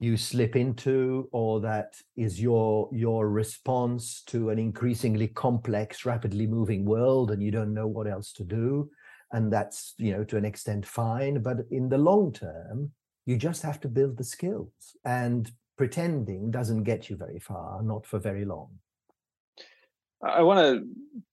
you 0.00 0.16
slip 0.16 0.54
into 0.54 1.28
or 1.32 1.60
that 1.60 1.94
is 2.16 2.40
your 2.40 2.88
your 2.92 3.28
response 3.28 4.22
to 4.26 4.50
an 4.50 4.58
increasingly 4.58 5.28
complex 5.28 6.04
rapidly 6.04 6.46
moving 6.46 6.84
world 6.84 7.30
and 7.30 7.42
you 7.42 7.50
don't 7.50 7.74
know 7.74 7.86
what 7.86 8.06
else 8.06 8.32
to 8.32 8.44
do. 8.44 8.90
And 9.32 9.52
that's 9.52 9.94
you 9.98 10.12
know 10.12 10.24
to 10.24 10.36
an 10.36 10.44
extent 10.44 10.86
fine 10.86 11.42
but 11.42 11.58
in 11.70 11.88
the 11.88 11.98
long 11.98 12.32
term 12.32 12.92
you 13.26 13.36
just 13.36 13.62
have 13.62 13.80
to 13.80 13.88
build 13.88 14.16
the 14.16 14.24
skills. 14.24 14.96
And 15.04 15.50
pretending 15.76 16.50
doesn't 16.52 16.84
get 16.84 17.10
you 17.10 17.16
very 17.16 17.40
far 17.40 17.82
not 17.82 18.06
for 18.06 18.20
very 18.20 18.44
long 18.44 18.70
i 20.24 20.42
want 20.42 20.58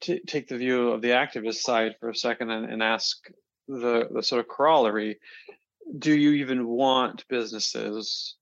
to 0.01 0.19
take 0.27 0.47
the 0.47 0.57
view 0.57 0.89
of 0.89 1.01
the 1.01 1.09
activist 1.09 1.55
side 1.55 1.95
for 1.99 2.09
a 2.09 2.15
second 2.15 2.49
and, 2.49 2.71
and 2.71 2.83
ask 2.83 3.17
the, 3.67 4.07
the 4.11 4.23
sort 4.23 4.41
of 4.41 4.47
corollary. 4.47 5.19
Do 5.97 6.13
you 6.13 6.31
even 6.31 6.67
want 6.67 7.27
businesses 7.27 8.35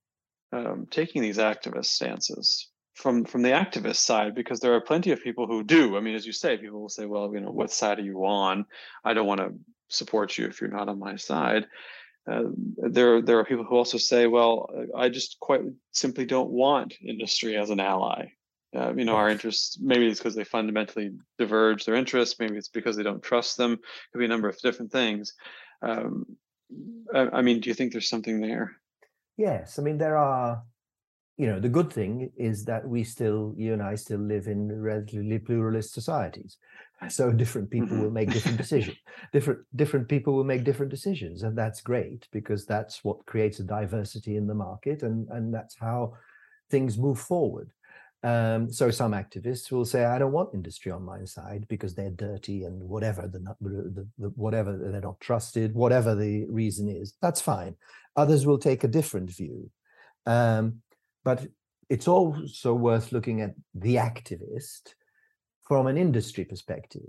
um, 0.52 0.88
taking 0.90 1.22
these 1.22 1.38
activist 1.38 1.86
stances 1.86 2.70
from 2.94 3.26
from 3.26 3.42
the 3.42 3.50
activist 3.50 3.98
side? 3.98 4.36
Because 4.36 4.60
there 4.60 4.74
are 4.74 4.82
plenty 4.82 5.12
of 5.12 5.24
people 5.24 5.48
who 5.48 5.64
do. 5.64 5.98
I 5.98 6.02
mean 6.02 6.16
as 6.16 6.26
you 6.26 6.34
say 6.34 6.58
people 6.58 6.82
will 6.82 6.90
say 6.90 7.06
well 7.06 7.32
you 7.34 7.40
know 7.40 7.52
what 7.52 7.72
side 7.72 8.00
are 8.00 8.04
you 8.04 8.26
on? 8.26 8.66
I 9.04 9.14
don't 9.14 9.28
want 9.28 9.42
to 9.42 9.54
support 9.90 10.38
you 10.38 10.48
if 10.48 10.62
you're 10.62 10.70
not 10.70 10.90
on 10.90 11.00
my 11.00 11.16
side. 11.16 11.66
Uh, 12.30 12.44
there 12.78 13.22
there 13.22 13.40
are 13.40 13.46
people 13.46 13.64
who 13.64 13.76
also 13.76 13.98
say 13.98 14.28
well 14.28 14.70
i 14.96 15.10
just 15.10 15.40
quite 15.40 15.62
simply 15.94 16.26
don't 16.26 16.52
want 16.52 16.94
industry 17.02 17.56
as 17.56 17.72
an 17.72 17.80
ally 17.80 18.26
uh, 18.76 18.94
you 18.96 19.06
know 19.06 19.16
our 19.16 19.30
interests 19.30 19.78
maybe 19.82 20.08
it's 20.08 20.20
because 20.20 20.36
they 20.36 20.44
fundamentally 20.44 21.12
diverge 21.38 21.86
their 21.86 21.96
interests 21.96 22.40
maybe 22.40 22.58
it's 22.58 22.70
because 22.70 22.96
they 22.96 23.04
don't 23.04 23.24
trust 23.24 23.58
them 23.58 23.74
it 23.74 23.80
could 24.12 24.20
be 24.20 24.26
a 24.26 24.30
number 24.30 24.50
of 24.50 24.60
different 24.60 24.92
things 24.92 25.34
um, 25.82 26.26
I, 27.14 27.28
I 27.34 27.42
mean 27.42 27.60
do 27.60 27.70
you 27.70 27.74
think 27.74 27.92
there's 27.92 28.10
something 28.10 28.40
there 28.40 28.76
yes 29.38 29.80
i 29.80 29.82
mean 29.82 29.98
there 29.98 30.18
are 30.18 30.62
you 31.40 31.48
know, 31.48 31.58
the 31.58 31.70
good 31.70 31.92
thing 31.92 32.30
is 32.36 32.66
that 32.66 32.86
we 32.86 33.02
still, 33.06 33.54
you 33.56 33.72
and 33.72 33.82
I 33.82 33.96
still 33.96 34.20
live 34.20 34.48
in 34.48 34.70
relatively 34.82 35.40
pluralist 35.40 35.94
societies. 35.94 36.58
So 37.08 37.32
different 37.32 37.70
people 37.72 37.98
will 37.98 38.12
make 38.12 38.30
different 38.30 38.58
decisions. 38.58 38.98
Different 39.32 39.60
different 39.74 40.10
people 40.10 40.34
will 40.34 40.44
make 40.44 40.66
different 40.66 40.92
decisions, 40.92 41.44
and 41.44 41.58
that's 41.58 41.80
great 41.80 42.28
because 42.34 42.66
that's 42.66 43.06
what 43.06 43.26
creates 43.26 43.60
a 43.60 43.64
diversity 43.64 44.36
in 44.36 44.48
the 44.48 44.54
market, 44.54 45.02
and 45.02 45.30
and 45.30 45.54
that's 45.54 45.78
how 45.80 46.14
things 46.70 46.98
move 46.98 47.18
forward. 47.18 47.72
Um, 48.22 48.70
so 48.70 48.92
some 48.92 49.14
activists 49.14 49.72
will 49.72 49.86
say, 49.86 50.04
"I 50.04 50.20
don't 50.20 50.34
want 50.34 50.54
industry 50.54 50.92
on 50.92 51.04
my 51.04 51.24
side 51.24 51.66
because 51.70 51.96
they're 51.96 52.12
dirty 52.12 52.66
and 52.66 52.84
whatever 52.84 53.28
the, 53.28 53.40
the, 53.62 54.08
the 54.18 54.28
whatever 54.36 54.78
they're 54.78 55.00
not 55.02 55.20
trusted, 55.22 55.74
whatever 55.74 56.16
the 56.16 56.46
reason 56.50 56.90
is. 56.90 57.14
That's 57.22 57.42
fine." 57.42 57.76
Others 58.16 58.46
will 58.46 58.58
take 58.58 58.84
a 58.84 58.90
different 58.90 59.30
view. 59.30 59.70
Um, 60.26 60.82
but 61.24 61.48
it's 61.90 62.08
also 62.08 62.74
worth 62.74 63.12
looking 63.12 63.42
at 63.42 63.56
the 63.74 63.96
activist 63.96 64.94
from 65.64 65.88
an 65.88 65.98
industry 65.98 66.46
perspective 66.46 67.02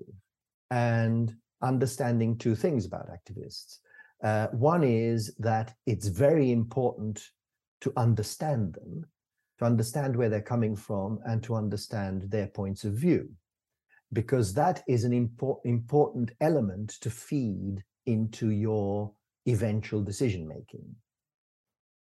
and 0.71 1.35
understanding 1.63 2.37
two 2.37 2.55
things 2.55 2.87
about 2.87 3.09
activists. 3.09 3.79
Uh, 4.23 4.49
one 4.49 4.85
is 4.85 5.35
that 5.39 5.75
it's 5.87 6.09
very 6.09 6.51
important 6.51 7.23
to 7.81 7.93
understand 7.97 8.75
them, 8.75 9.05
to 9.61 9.67
understand 9.67 10.17
where 10.17 10.31
they're 10.31 10.41
coming 10.41 10.75
from, 10.75 11.21
and 11.27 11.43
to 11.43 11.55
understand 11.55 12.23
their 12.31 12.47
points 12.47 12.85
of 12.85 12.95
view, 12.95 13.29
because 14.11 14.55
that 14.55 14.83
is 14.89 15.05
an 15.05 15.13
import, 15.13 15.61
important 15.65 16.31
element 16.41 16.89
to 17.03 17.11
feed 17.11 17.85
into 18.07 18.49
your 18.49 19.13
eventual 19.47 20.03
decision 20.03 20.49
making. 20.49 20.97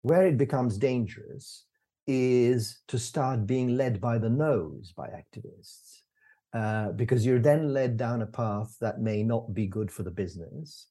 Where 0.02 0.26
it 0.26 0.36
becomes 0.36 0.76
dangerous 0.76 1.64
is 2.06 2.82
to 2.88 2.98
start 2.98 3.46
being 3.46 3.74
led 3.74 4.02
by 4.02 4.18
the 4.18 4.28
nose 4.28 4.92
by 4.94 5.08
activists, 5.08 6.02
uh, 6.52 6.92
because 6.92 7.24
you're 7.24 7.38
then 7.38 7.72
led 7.72 7.96
down 7.96 8.20
a 8.20 8.26
path 8.26 8.76
that 8.82 9.00
may 9.00 9.22
not 9.22 9.54
be 9.54 9.66
good 9.66 9.90
for 9.90 10.02
the 10.02 10.10
business. 10.10 10.88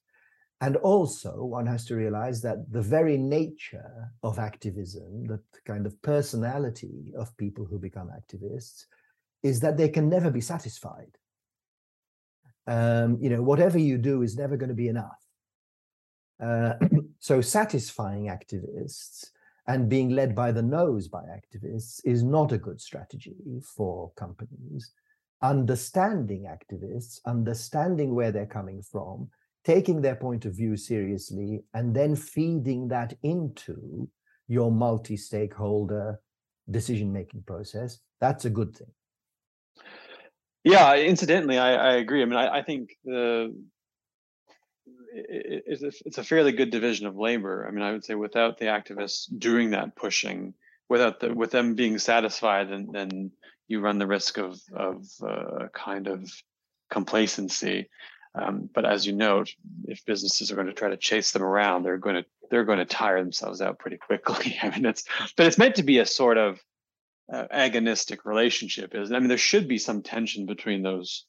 And 0.60 0.76
also, 0.76 1.44
one 1.44 1.66
has 1.66 1.84
to 1.86 1.96
realize 1.96 2.40
that 2.42 2.72
the 2.72 2.80
very 2.80 3.18
nature 3.18 4.10
of 4.22 4.38
activism, 4.38 5.26
the 5.26 5.40
kind 5.66 5.84
of 5.84 6.00
personality 6.00 7.12
of 7.16 7.36
people 7.36 7.66
who 7.66 7.78
become 7.78 8.08
activists, 8.08 8.86
is 9.42 9.60
that 9.60 9.76
they 9.76 9.90
can 9.90 10.08
never 10.08 10.30
be 10.30 10.40
satisfied. 10.40 11.18
Um, 12.66 13.18
you 13.20 13.28
know, 13.28 13.42
whatever 13.42 13.78
you 13.78 13.98
do 13.98 14.22
is 14.22 14.36
never 14.36 14.56
going 14.56 14.70
to 14.70 14.74
be 14.74 14.88
enough. 14.88 15.20
Uh, 16.42 16.74
so, 17.18 17.42
satisfying 17.42 18.24
activists 18.24 19.26
and 19.66 19.90
being 19.90 20.10
led 20.10 20.34
by 20.34 20.52
the 20.52 20.62
nose 20.62 21.06
by 21.06 21.22
activists 21.22 22.00
is 22.04 22.22
not 22.22 22.52
a 22.52 22.58
good 22.58 22.80
strategy 22.80 23.60
for 23.62 24.10
companies. 24.16 24.92
Understanding 25.42 26.44
activists, 26.44 27.20
understanding 27.26 28.14
where 28.14 28.32
they're 28.32 28.46
coming 28.46 28.80
from, 28.80 29.28
taking 29.66 30.00
their 30.00 30.14
point 30.14 30.44
of 30.44 30.54
view 30.54 30.76
seriously, 30.76 31.64
and 31.74 31.94
then 31.94 32.14
feeding 32.14 32.86
that 32.88 33.14
into 33.24 34.08
your 34.46 34.70
multi 34.70 35.16
stakeholder 35.16 36.20
decision 36.70 37.12
making 37.12 37.42
process, 37.42 37.98
that's 38.20 38.44
a 38.44 38.50
good 38.50 38.76
thing. 38.76 38.92
Yeah, 40.62 40.96
incidentally, 40.96 41.58
I, 41.58 41.74
I 41.74 41.92
agree. 41.96 42.22
I 42.22 42.24
mean, 42.26 42.38
I, 42.38 42.58
I 42.58 42.62
think 42.62 42.90
the 43.04 43.54
it's 45.18 45.82
a, 45.82 45.92
it's 46.04 46.18
a 46.18 46.24
fairly 46.24 46.52
good 46.52 46.70
division 46.70 47.06
of 47.06 47.16
labor. 47.16 47.66
I 47.66 47.70
mean, 47.72 47.82
I 47.82 47.92
would 47.92 48.04
say 48.04 48.14
without 48.14 48.58
the 48.58 48.66
activists 48.66 49.26
doing 49.38 49.70
that 49.70 49.96
pushing, 49.96 50.54
without 50.88 51.20
the 51.20 51.34
with 51.34 51.50
them 51.50 51.74
being 51.74 51.98
satisfied, 51.98 52.70
and 52.70 52.92
then 52.92 53.32
you 53.66 53.80
run 53.80 53.98
the 53.98 54.06
risk 54.06 54.38
of 54.38 54.60
of 54.74 55.06
uh, 55.26 55.68
kind 55.74 56.06
of 56.06 56.30
complacency. 56.90 57.88
Um, 58.36 58.68
but 58.74 58.84
as 58.84 59.06
you 59.06 59.12
note, 59.12 59.54
if 59.84 60.04
businesses 60.04 60.52
are 60.52 60.56
going 60.56 60.66
to 60.66 60.72
try 60.72 60.90
to 60.90 60.96
chase 60.96 61.30
them 61.30 61.42
around, 61.42 61.82
they're 61.82 61.96
going 61.96 62.16
to 62.16 62.24
they're 62.50 62.64
going 62.64 62.78
to 62.78 62.84
tire 62.84 63.20
themselves 63.20 63.60
out 63.60 63.78
pretty 63.78 63.96
quickly. 63.96 64.56
I 64.62 64.70
mean, 64.70 64.84
it's 64.84 65.04
but 65.36 65.46
it's 65.46 65.58
meant 65.58 65.76
to 65.76 65.82
be 65.82 65.98
a 65.98 66.06
sort 66.06 66.36
of 66.36 66.60
uh, 67.32 67.46
agonistic 67.52 68.24
relationship. 68.24 68.94
isn't? 68.94 69.14
It? 69.14 69.16
I 69.16 69.20
mean, 69.20 69.28
there 69.28 69.38
should 69.38 69.68
be 69.68 69.78
some 69.78 70.02
tension 70.02 70.46
between 70.46 70.82
those 70.82 71.24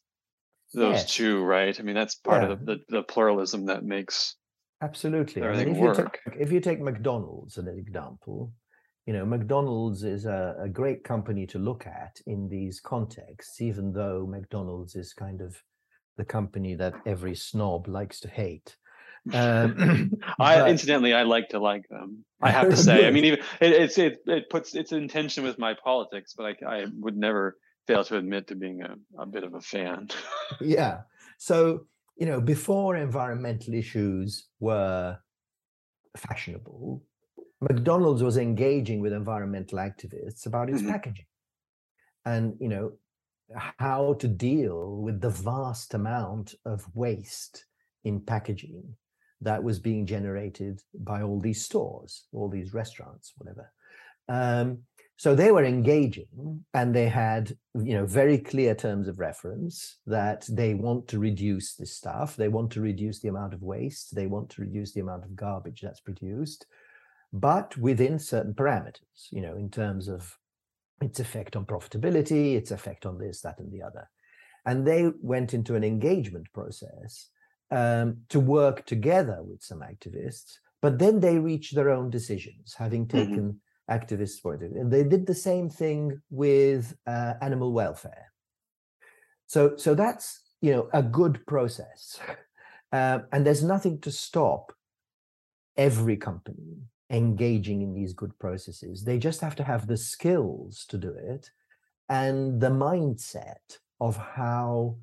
those 0.74 0.96
yes. 0.96 1.14
two, 1.14 1.44
right? 1.44 1.80
I 1.80 1.84
mean, 1.84 1.96
that's 1.96 2.16
part 2.16 2.44
yeah. 2.44 2.50
of 2.50 2.66
the, 2.66 2.76
the, 2.90 2.98
the 2.98 3.04
pluralism 3.04 3.66
that 3.68 3.86
makes 3.86 4.36
absolutely 4.82 5.44
I 5.44 5.56
mean, 5.56 5.70
if 5.70 5.78
work. 5.78 5.98
You 6.26 6.32
take, 6.32 6.42
if 6.42 6.52
you 6.52 6.60
take 6.60 6.82
McDonald's 6.82 7.58
as 7.58 7.66
an 7.66 7.78
example, 7.78 8.52
you 9.06 9.14
know, 9.14 9.26
McDonald's 9.26 10.04
is 10.04 10.26
a, 10.26 10.56
a 10.60 10.68
great 10.68 11.06
company 11.06 11.48
to 11.48 11.60
look 11.60 11.88
at 11.88 12.20
in 12.28 12.50
these 12.50 12.82
contexts, 12.82 13.62
even 13.62 13.94
though 13.94 14.28
McDonald's 14.30 14.96
is 14.96 15.14
kind 15.14 15.42
of 15.42 15.56
the 16.18 16.26
company 16.26 16.76
that 16.76 16.94
every 17.06 17.36
snob 17.36 17.88
likes 17.88 18.20
to 18.22 18.28
hate. 18.28 18.76
Um, 19.34 20.12
I 20.40 20.60
but, 20.60 20.70
incidentally, 20.70 21.14
I 21.14 21.24
like 21.24 21.50
to 21.50 21.60
like 21.60 21.90
them. 21.90 22.24
I 22.42 22.50
have 22.50 22.70
to 22.70 22.78
say. 22.88 23.06
I 23.06 23.12
mean, 23.12 23.26
even 23.26 23.40
it, 23.60 23.74
it's 23.74 23.98
it 23.98 24.20
it 24.26 24.50
puts 24.50 24.74
it's 24.74 24.94
in 24.94 25.10
tension 25.10 25.44
with 25.44 25.60
my 25.60 25.76
politics, 25.84 26.34
but 26.38 26.46
I 26.46 26.54
I 26.66 26.86
would 26.98 27.18
never 27.18 27.58
fail 27.88 28.04
to 28.04 28.18
admit 28.18 28.48
to 28.48 28.56
being 28.56 28.82
a, 28.82 28.96
a 29.22 29.26
bit 29.26 29.44
of 29.44 29.54
a 29.54 29.62
fan. 29.62 30.10
yeah. 30.62 31.02
So, 31.38 31.88
you 32.18 32.26
know, 32.26 32.42
before 32.42 32.96
environmental 32.96 33.74
issues 33.74 34.48
were 34.60 35.18
fashionable, 36.16 37.04
McDonald's 37.62 38.22
was 38.22 38.38
engaging 38.38 39.02
with 39.02 39.14
environmental 39.14 39.80
activists 39.80 40.46
about 40.46 40.70
its 40.70 40.82
mm-hmm. 40.82 40.92
packaging 40.92 41.26
and, 42.26 42.56
you 42.60 42.68
know, 42.68 42.92
how 43.56 44.14
to 44.16 44.28
deal 44.28 44.98
with 44.98 45.22
the 45.22 45.30
vast 45.30 45.94
amount 45.94 46.56
of 46.66 46.86
waste 46.94 47.66
in 48.04 48.20
packaging 48.20 48.96
that 49.42 49.64
was 49.64 49.80
being 49.80 50.06
generated 50.06 50.82
by 50.94 51.22
all 51.22 51.40
these 51.40 51.64
stores, 51.64 52.26
all 52.34 52.50
these 52.50 52.74
restaurants, 52.74 53.34
whatever. 53.38 53.72
Um, 54.28 54.80
so 55.18 55.34
they 55.34 55.52
were 55.52 55.66
engaging 55.66 56.64
and 56.74 56.96
they 56.96 57.10
had 57.10 57.58
you 57.74 57.96
know 57.96 58.06
very 58.06 58.38
clear 58.38 58.74
terms 58.76 59.08
of 59.08 59.20
reference 59.20 59.98
that 60.06 60.46
they 60.50 60.76
want 60.76 61.08
to 61.08 61.20
reduce 61.20 61.76
this 61.76 61.96
stuff 61.96 62.36
they 62.36 62.48
want 62.48 62.72
to 62.72 62.82
reduce 62.82 63.20
the 63.20 63.28
amount 63.28 63.54
of 63.54 63.62
waste 63.62 64.16
they 64.16 64.28
want 64.28 64.50
to 64.50 64.62
reduce 64.62 64.94
the 64.94 65.02
amount 65.02 65.24
of 65.24 65.36
garbage 65.36 65.82
that's 65.82 66.00
produced 66.00 66.66
but 67.34 67.76
within 67.78 68.20
certain 68.20 68.54
parameters 68.54 69.28
you 69.32 69.42
know 69.42 69.56
in 69.56 69.70
terms 69.70 70.08
of 70.08 70.38
its 71.02 71.20
effect 71.20 71.56
on 71.56 71.66
profitability 71.66 72.56
its 72.56 72.72
effect 72.72 73.06
on 73.06 73.18
this 73.18 73.42
that 73.42 73.60
and 73.60 73.72
the 73.72 73.82
other 73.82 74.10
and 74.66 74.86
they 74.86 75.10
went 75.22 75.54
into 75.54 75.76
an 75.76 75.84
engagement 75.84 76.48
process 76.54 77.30
um, 77.72 78.18
to 78.30 78.40
work 78.40 78.86
together 78.86 79.40
with 79.44 79.62
some 79.62 79.80
activists 79.80 80.58
but 80.82 81.00
then 81.00 81.20
they 81.20 81.38
reached 81.38 81.76
their 81.76 81.90
own 81.90 82.10
decisions 82.10 82.76
having 82.78 83.06
mm-hmm. 83.06 83.18
taken 83.18 83.44
mm-hmm 83.44 83.58
activists 83.90 84.40
for 84.40 84.56
it. 84.56 84.62
And 84.62 84.92
they 84.92 85.04
did 85.04 85.26
the 85.26 85.36
same 85.36 85.70
thing 85.70 86.22
with 86.30 86.96
uh, 87.06 87.34
animal 87.42 87.72
welfare. 87.72 88.32
So, 89.48 89.78
so 89.78 89.96
that's 89.96 90.42
you 90.62 90.72
know 90.72 90.90
a 90.94 91.04
good 91.04 91.46
process, 91.46 92.20
uh, 92.92 93.20
and 93.32 93.46
there's 93.46 93.64
nothing 93.64 94.02
to 94.02 94.12
stop 94.12 94.74
every 95.78 96.18
company 96.18 96.82
engaging 97.10 97.82
in 97.82 97.94
these 97.94 98.14
good 98.14 98.38
processes. 98.40 99.04
They 99.04 99.18
just 99.18 99.42
have 99.42 99.56
to 99.58 99.64
have 99.64 99.88
the 99.88 99.98
skills 99.98 100.86
to 100.90 100.98
do 100.98 101.10
it, 101.10 101.50
and 102.10 102.60
the 102.62 102.70
mindset 102.70 103.78
of 104.00 104.18
how 104.18 104.98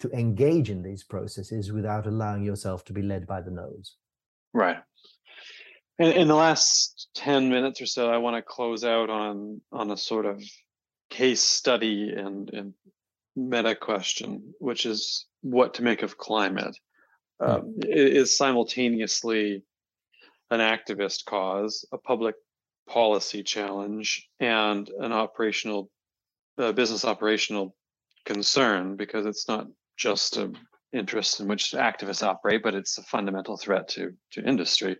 to 0.00 0.10
engage 0.10 0.70
in 0.70 0.82
these 0.82 1.02
processes 1.02 1.72
without 1.72 2.06
allowing 2.06 2.44
yourself 2.44 2.84
to 2.84 2.92
be 2.92 3.02
led 3.02 3.26
by 3.26 3.40
the 3.40 3.50
nose. 3.50 3.96
Right. 4.52 4.78
In, 5.98 6.12
in 6.12 6.28
the 6.28 6.34
last 6.34 7.08
10 7.14 7.48
minutes 7.48 7.80
or 7.80 7.86
so, 7.86 8.10
I 8.10 8.18
want 8.18 8.36
to 8.36 8.42
close 8.42 8.84
out 8.84 9.10
on 9.10 9.60
on 9.72 9.90
a 9.90 9.96
sort 9.96 10.26
of 10.26 10.42
case 11.10 11.42
study 11.42 12.12
and, 12.14 12.50
and 12.52 12.74
meta 13.36 13.74
question, 13.74 14.54
which 14.58 14.86
is 14.86 15.26
what 15.42 15.74
to 15.74 15.82
make 15.82 16.02
of 16.02 16.18
climate. 16.18 16.76
Hmm. 17.40 17.50
Um, 17.50 17.74
is 17.82 18.36
simultaneously 18.36 19.64
an 20.54 20.60
activist 20.60 21.24
cause, 21.24 21.84
a 21.92 21.98
public 21.98 22.34
policy 22.88 23.42
challenge, 23.42 24.28
and 24.40 24.88
an 24.88 25.12
operational 25.12 25.90
uh, 26.58 26.72
business 26.72 27.04
operational 27.04 27.74
concern 28.24 28.96
because 28.96 29.26
it's 29.26 29.48
not 29.48 29.66
just 29.96 30.36
an 30.36 30.56
interest 30.92 31.40
in 31.40 31.48
which 31.48 31.72
activists 31.72 32.22
operate, 32.22 32.62
but 32.62 32.74
it's 32.74 32.98
a 32.98 33.02
fundamental 33.02 33.56
threat 33.56 33.88
to 33.88 34.12
to 34.32 34.42
industry 34.42 34.96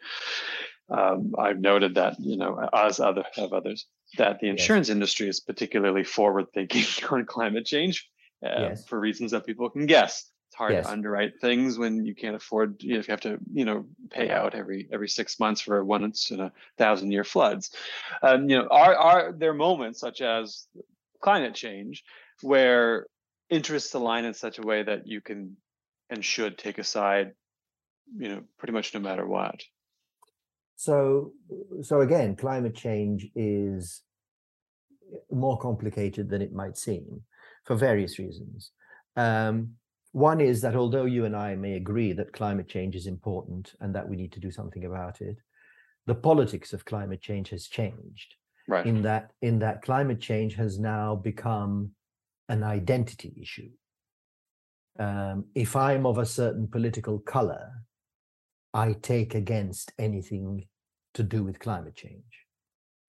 um, 0.90 1.34
I've 1.38 1.60
noted 1.60 1.94
that 1.94 2.16
you 2.20 2.36
know 2.36 2.68
as 2.72 3.00
other 3.00 3.24
have 3.36 3.52
others 3.52 3.86
that 4.18 4.38
the 4.40 4.48
insurance 4.48 4.88
yes. 4.88 4.94
industry 4.94 5.28
is 5.28 5.40
particularly 5.40 6.04
forward 6.04 6.46
thinking 6.52 6.84
on 7.10 7.24
climate 7.26 7.66
change 7.66 8.08
uh, 8.44 8.48
yes. 8.58 8.86
for 8.86 9.00
reasons 9.00 9.30
that 9.30 9.46
people 9.46 9.70
can 9.70 9.86
guess. 9.86 10.30
It's 10.54 10.58
hard 10.60 10.72
yes. 10.74 10.86
to 10.86 10.92
underwrite 10.92 11.40
things 11.40 11.78
when 11.78 12.06
you 12.06 12.14
can't 12.14 12.36
afford 12.36 12.80
you 12.80 12.92
know, 12.92 13.00
if 13.00 13.08
you 13.08 13.12
have 13.12 13.20
to 13.22 13.40
you 13.52 13.64
know 13.64 13.86
pay 14.08 14.30
out 14.30 14.54
every 14.54 14.88
every 14.92 15.08
six 15.08 15.40
months 15.40 15.60
for 15.60 15.84
once 15.84 16.30
in 16.30 16.38
a 16.38 16.52
thousand 16.78 17.10
year 17.10 17.24
floods. 17.24 17.72
Um, 18.22 18.48
you 18.48 18.58
know, 18.58 18.68
are 18.70 18.94
are 18.94 19.32
there 19.32 19.52
moments 19.52 19.98
such 19.98 20.20
as 20.20 20.68
climate 21.20 21.56
change 21.56 22.04
where 22.42 23.08
interests 23.50 23.94
align 23.94 24.24
in 24.26 24.32
such 24.32 24.60
a 24.60 24.62
way 24.62 24.84
that 24.84 25.08
you 25.08 25.20
can 25.20 25.56
and 26.08 26.24
should 26.24 26.56
take 26.56 26.78
a 26.78 26.84
side, 26.84 27.32
you 28.16 28.28
know, 28.28 28.42
pretty 28.56 28.74
much 28.74 28.94
no 28.94 29.00
matter 29.00 29.26
what? 29.26 29.60
So, 30.76 31.32
so 31.82 32.02
again, 32.02 32.36
climate 32.36 32.76
change 32.76 33.26
is 33.34 34.02
more 35.32 35.58
complicated 35.58 36.30
than 36.30 36.42
it 36.42 36.52
might 36.52 36.78
seem 36.78 37.22
for 37.64 37.74
various 37.74 38.20
reasons. 38.20 38.70
Um, 39.16 39.74
one 40.14 40.40
is 40.40 40.60
that 40.60 40.76
although 40.76 41.06
you 41.06 41.24
and 41.24 41.34
I 41.34 41.56
may 41.56 41.72
agree 41.72 42.12
that 42.12 42.32
climate 42.32 42.68
change 42.68 42.94
is 42.94 43.08
important 43.08 43.74
and 43.80 43.92
that 43.96 44.08
we 44.08 44.14
need 44.14 44.30
to 44.34 44.38
do 44.38 44.52
something 44.52 44.84
about 44.84 45.20
it, 45.20 45.38
the 46.06 46.14
politics 46.14 46.72
of 46.72 46.84
climate 46.84 47.20
change 47.20 47.48
has 47.48 47.66
changed. 47.66 48.36
Right. 48.68 48.86
In 48.86 49.02
that, 49.02 49.32
in 49.42 49.58
that 49.58 49.82
climate 49.82 50.20
change 50.20 50.54
has 50.54 50.78
now 50.78 51.16
become 51.16 51.90
an 52.48 52.62
identity 52.62 53.34
issue. 53.42 53.70
Um, 55.00 55.46
if 55.56 55.74
I'm 55.74 56.06
of 56.06 56.18
a 56.18 56.26
certain 56.26 56.68
political 56.68 57.18
color, 57.18 57.72
I 58.72 58.92
take 58.92 59.34
against 59.34 59.92
anything 59.98 60.68
to 61.14 61.24
do 61.24 61.42
with 61.42 61.58
climate 61.58 61.96
change. 61.96 62.22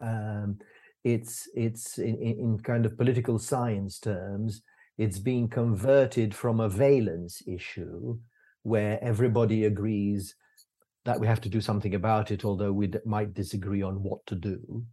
Um, 0.01 0.57
it's 1.03 1.47
it's 1.53 1.99
in, 1.99 2.15
in 2.17 2.59
kind 2.63 2.83
of 2.87 2.97
political 2.97 3.37
science 3.37 3.99
terms, 3.99 4.63
it's 4.97 5.19
being 5.19 5.47
converted 5.47 6.33
from 6.33 6.59
a 6.59 6.69
valence 6.69 7.41
issue 7.47 8.17
where 8.63 9.01
everybody 9.03 9.65
agrees 9.65 10.35
that 11.03 11.19
we 11.19 11.27
have 11.27 11.41
to 11.41 11.49
do 11.49 11.61
something 11.61 11.93
about 11.93 12.31
it, 12.31 12.43
although 12.43 12.73
we 12.73 12.91
might 13.05 13.33
disagree 13.33 13.83
on 13.83 14.01
what 14.01 14.25
to 14.25 14.35
do, 14.35 14.83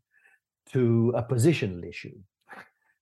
to 0.73 1.13
a 1.17 1.23
positional 1.23 1.87
issue 1.89 2.19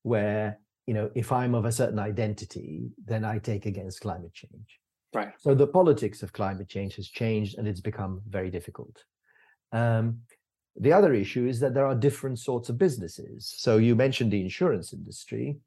where 0.03 0.59
you 0.87 0.95
know 0.95 1.11
if 1.15 1.31
i'm 1.31 1.55
of 1.55 1.67
a 1.67 1.73
certain 1.73 1.99
identity 1.99 2.89
then 3.05 3.23
i 3.23 3.39
take 3.39 3.67
against 3.67 4.01
climate 4.01 4.33
change 4.33 4.81
Right. 5.13 5.33
So 5.39 5.55
the 5.55 5.67
politics 5.67 6.23
of 6.23 6.33
climate 6.33 6.69
change 6.69 6.95
has 6.97 7.09
changed 7.09 7.59
and 7.59 7.67
it's 7.67 7.81
become 7.81 8.23
very 8.29 8.51
difficult. 8.51 9.05
Um, 9.73 10.21
the 10.77 10.93
other 10.93 11.13
issue 11.13 11.47
is 11.47 11.59
that 11.61 11.75
there 11.75 11.87
are 11.87 11.95
different 11.95 12.39
sorts 12.39 12.69
of 12.69 12.79
businesses. 12.79 13.53
So 13.57 13.79
you 13.79 13.97
mentioned 13.97 14.31
the 14.31 14.41
insurance 14.41 14.93
industry, 14.93 15.59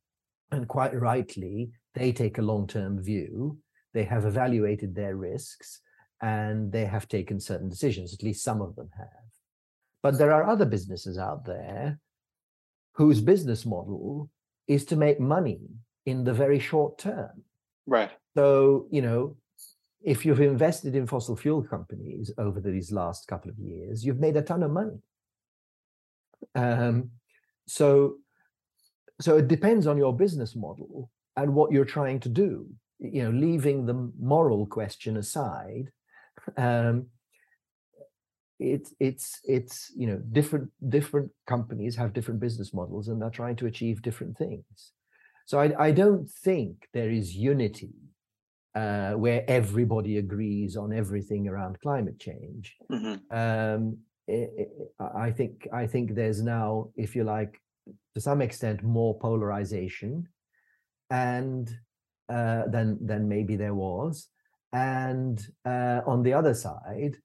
and 0.54 0.68
quite 0.68 0.94
rightly, 1.00 1.72
they 1.96 2.12
take 2.12 2.38
a 2.38 2.42
long 2.42 2.68
term 2.68 3.02
view. 3.02 3.58
They 3.94 4.04
have 4.04 4.26
evaluated 4.26 4.96
their 4.96 5.16
risks 5.16 5.82
and 6.22 6.72
they 6.72 6.86
have 6.86 7.08
taken 7.08 7.39
certain 7.39 7.70
decisions, 7.70 8.13
at 8.13 8.24
least 8.24 8.44
some 8.44 8.62
of 8.62 8.76
them 8.76 8.89
have. 8.98 9.30
But 10.02 10.18
there 10.18 10.32
are 10.32 10.50
other 10.50 10.66
businesses 10.66 11.18
out 11.18 11.46
there 11.46 12.00
whose 12.94 13.22
business 13.22 13.66
model 13.66 14.30
is 14.68 14.86
to 14.86 14.96
make 14.96 15.20
money 15.20 15.60
in 16.06 16.24
the 16.24 16.34
very 16.34 16.60
short 16.60 16.98
term. 16.98 17.44
Right. 17.86 18.12
So, 18.36 18.88
you 18.92 19.02
know, 19.02 19.38
if 20.02 20.26
you've 20.26 20.42
invested 20.42 20.96
in 20.96 21.08
fossil 21.08 21.36
fuel 21.36 21.63
companies 21.63 22.32
over 22.38 22.60
these 22.60 22.92
last 22.92 23.28
couple 23.28 23.50
of 23.50 23.58
years, 23.58 24.06
you've 24.06 24.20
made 24.20 24.38
a 24.38 24.42
ton 24.42 24.63
of 24.63 24.72
money. 24.72 25.00
Um, 26.56 27.12
so, 27.68 28.18
so 29.21 29.38
it 29.38 29.47
depends 29.47 29.88
on 29.88 29.97
your 29.97 30.15
business 30.15 30.56
model 30.56 31.10
and 31.36 31.54
what 31.54 31.71
you're 31.71 31.86
trying 31.86 32.19
to 32.21 32.30
do. 32.30 32.67
You 32.99 33.23
know, 33.23 33.32
leaving 33.32 33.86
the 33.86 34.12
moral 34.19 34.65
question 34.65 35.17
aside, 35.17 35.91
um, 36.58 37.08
it's 38.60 38.93
it's 38.99 39.39
it's 39.43 39.91
you 39.95 40.07
know 40.07 40.22
different 40.32 40.70
different 40.89 41.32
companies 41.47 41.95
have 41.95 42.14
different 42.14 42.39
business 42.39 42.74
models 42.74 43.07
and 43.07 43.22
they're 43.22 43.30
trying 43.30 43.57
to 43.57 43.66
achieve 43.66 44.01
different 44.01 44.38
things. 44.38 44.93
So 45.45 45.59
I, 45.59 45.88
I 45.88 45.91
don't 45.91 46.30
think 46.30 46.88
there 46.93 47.09
is 47.09 47.36
unity 47.36 47.91
uh, 48.76 49.11
where 49.14 49.43
everybody 49.47 50.18
agrees 50.18 50.78
on 50.78 50.93
everything 50.93 51.47
around 51.47 51.80
climate 51.82 52.20
change. 52.20 52.76
Mm-hmm. 52.91 53.38
Um, 53.38 53.97
I 54.99 55.32
think 55.32 55.68
I 55.74 55.86
think 55.86 56.16
there's 56.16 56.41
now, 56.41 56.89
if 56.95 57.16
you 57.16 57.24
like, 57.26 57.59
to 58.15 58.21
some 58.21 58.41
extent, 58.41 58.84
more 58.84 59.17
polarization, 59.19 60.27
and 61.09 61.69
uh, 62.29 62.63
than 62.67 63.05
than 63.05 63.27
maybe 63.27 63.55
there 63.55 63.75
was. 63.75 64.29
And 64.71 65.45
uh, 65.65 66.01
on 66.07 66.23
the 66.23 66.34
other 66.34 66.53
side, 66.53 67.17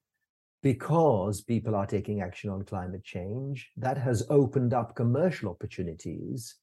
because 0.62 1.40
people 1.40 1.74
are 1.74 1.86
taking 1.86 2.20
action 2.20 2.50
on 2.50 2.64
climate 2.64 3.04
change, 3.04 3.70
that 3.76 3.96
has 3.96 4.26
opened 4.28 4.74
up 4.74 4.94
commercial 4.94 5.50
opportunities 5.50 6.56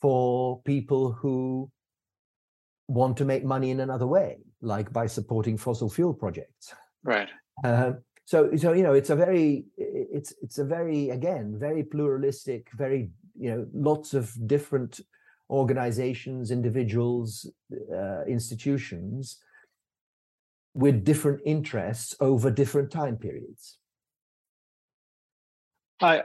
for 0.00 0.62
people 0.62 1.12
who 1.12 1.70
want 2.88 3.16
to 3.16 3.24
make 3.24 3.44
money 3.44 3.70
in 3.70 3.80
another 3.80 4.06
way, 4.06 4.38
like 4.62 4.92
by 4.92 5.06
supporting 5.06 5.56
fossil 5.56 5.90
fuel 5.90 6.14
projects. 6.14 6.74
Right. 7.02 7.28
Uh, 7.62 7.92
so, 8.30 8.54
so 8.54 8.74
you 8.74 8.84
know, 8.84 8.92
it's 8.92 9.10
a 9.10 9.16
very, 9.16 9.64
it's 9.76 10.32
it's 10.40 10.58
a 10.58 10.64
very 10.64 11.10
again 11.10 11.56
very 11.58 11.82
pluralistic, 11.82 12.68
very 12.76 13.10
you 13.36 13.50
know, 13.50 13.66
lots 13.74 14.14
of 14.14 14.32
different 14.46 15.00
organizations, 15.50 16.52
individuals, 16.52 17.50
uh, 17.92 18.22
institutions 18.28 19.38
with 20.74 21.04
different 21.04 21.40
interests 21.44 22.14
over 22.20 22.52
different 22.52 22.92
time 22.92 23.16
periods. 23.16 23.78
I, 26.00 26.22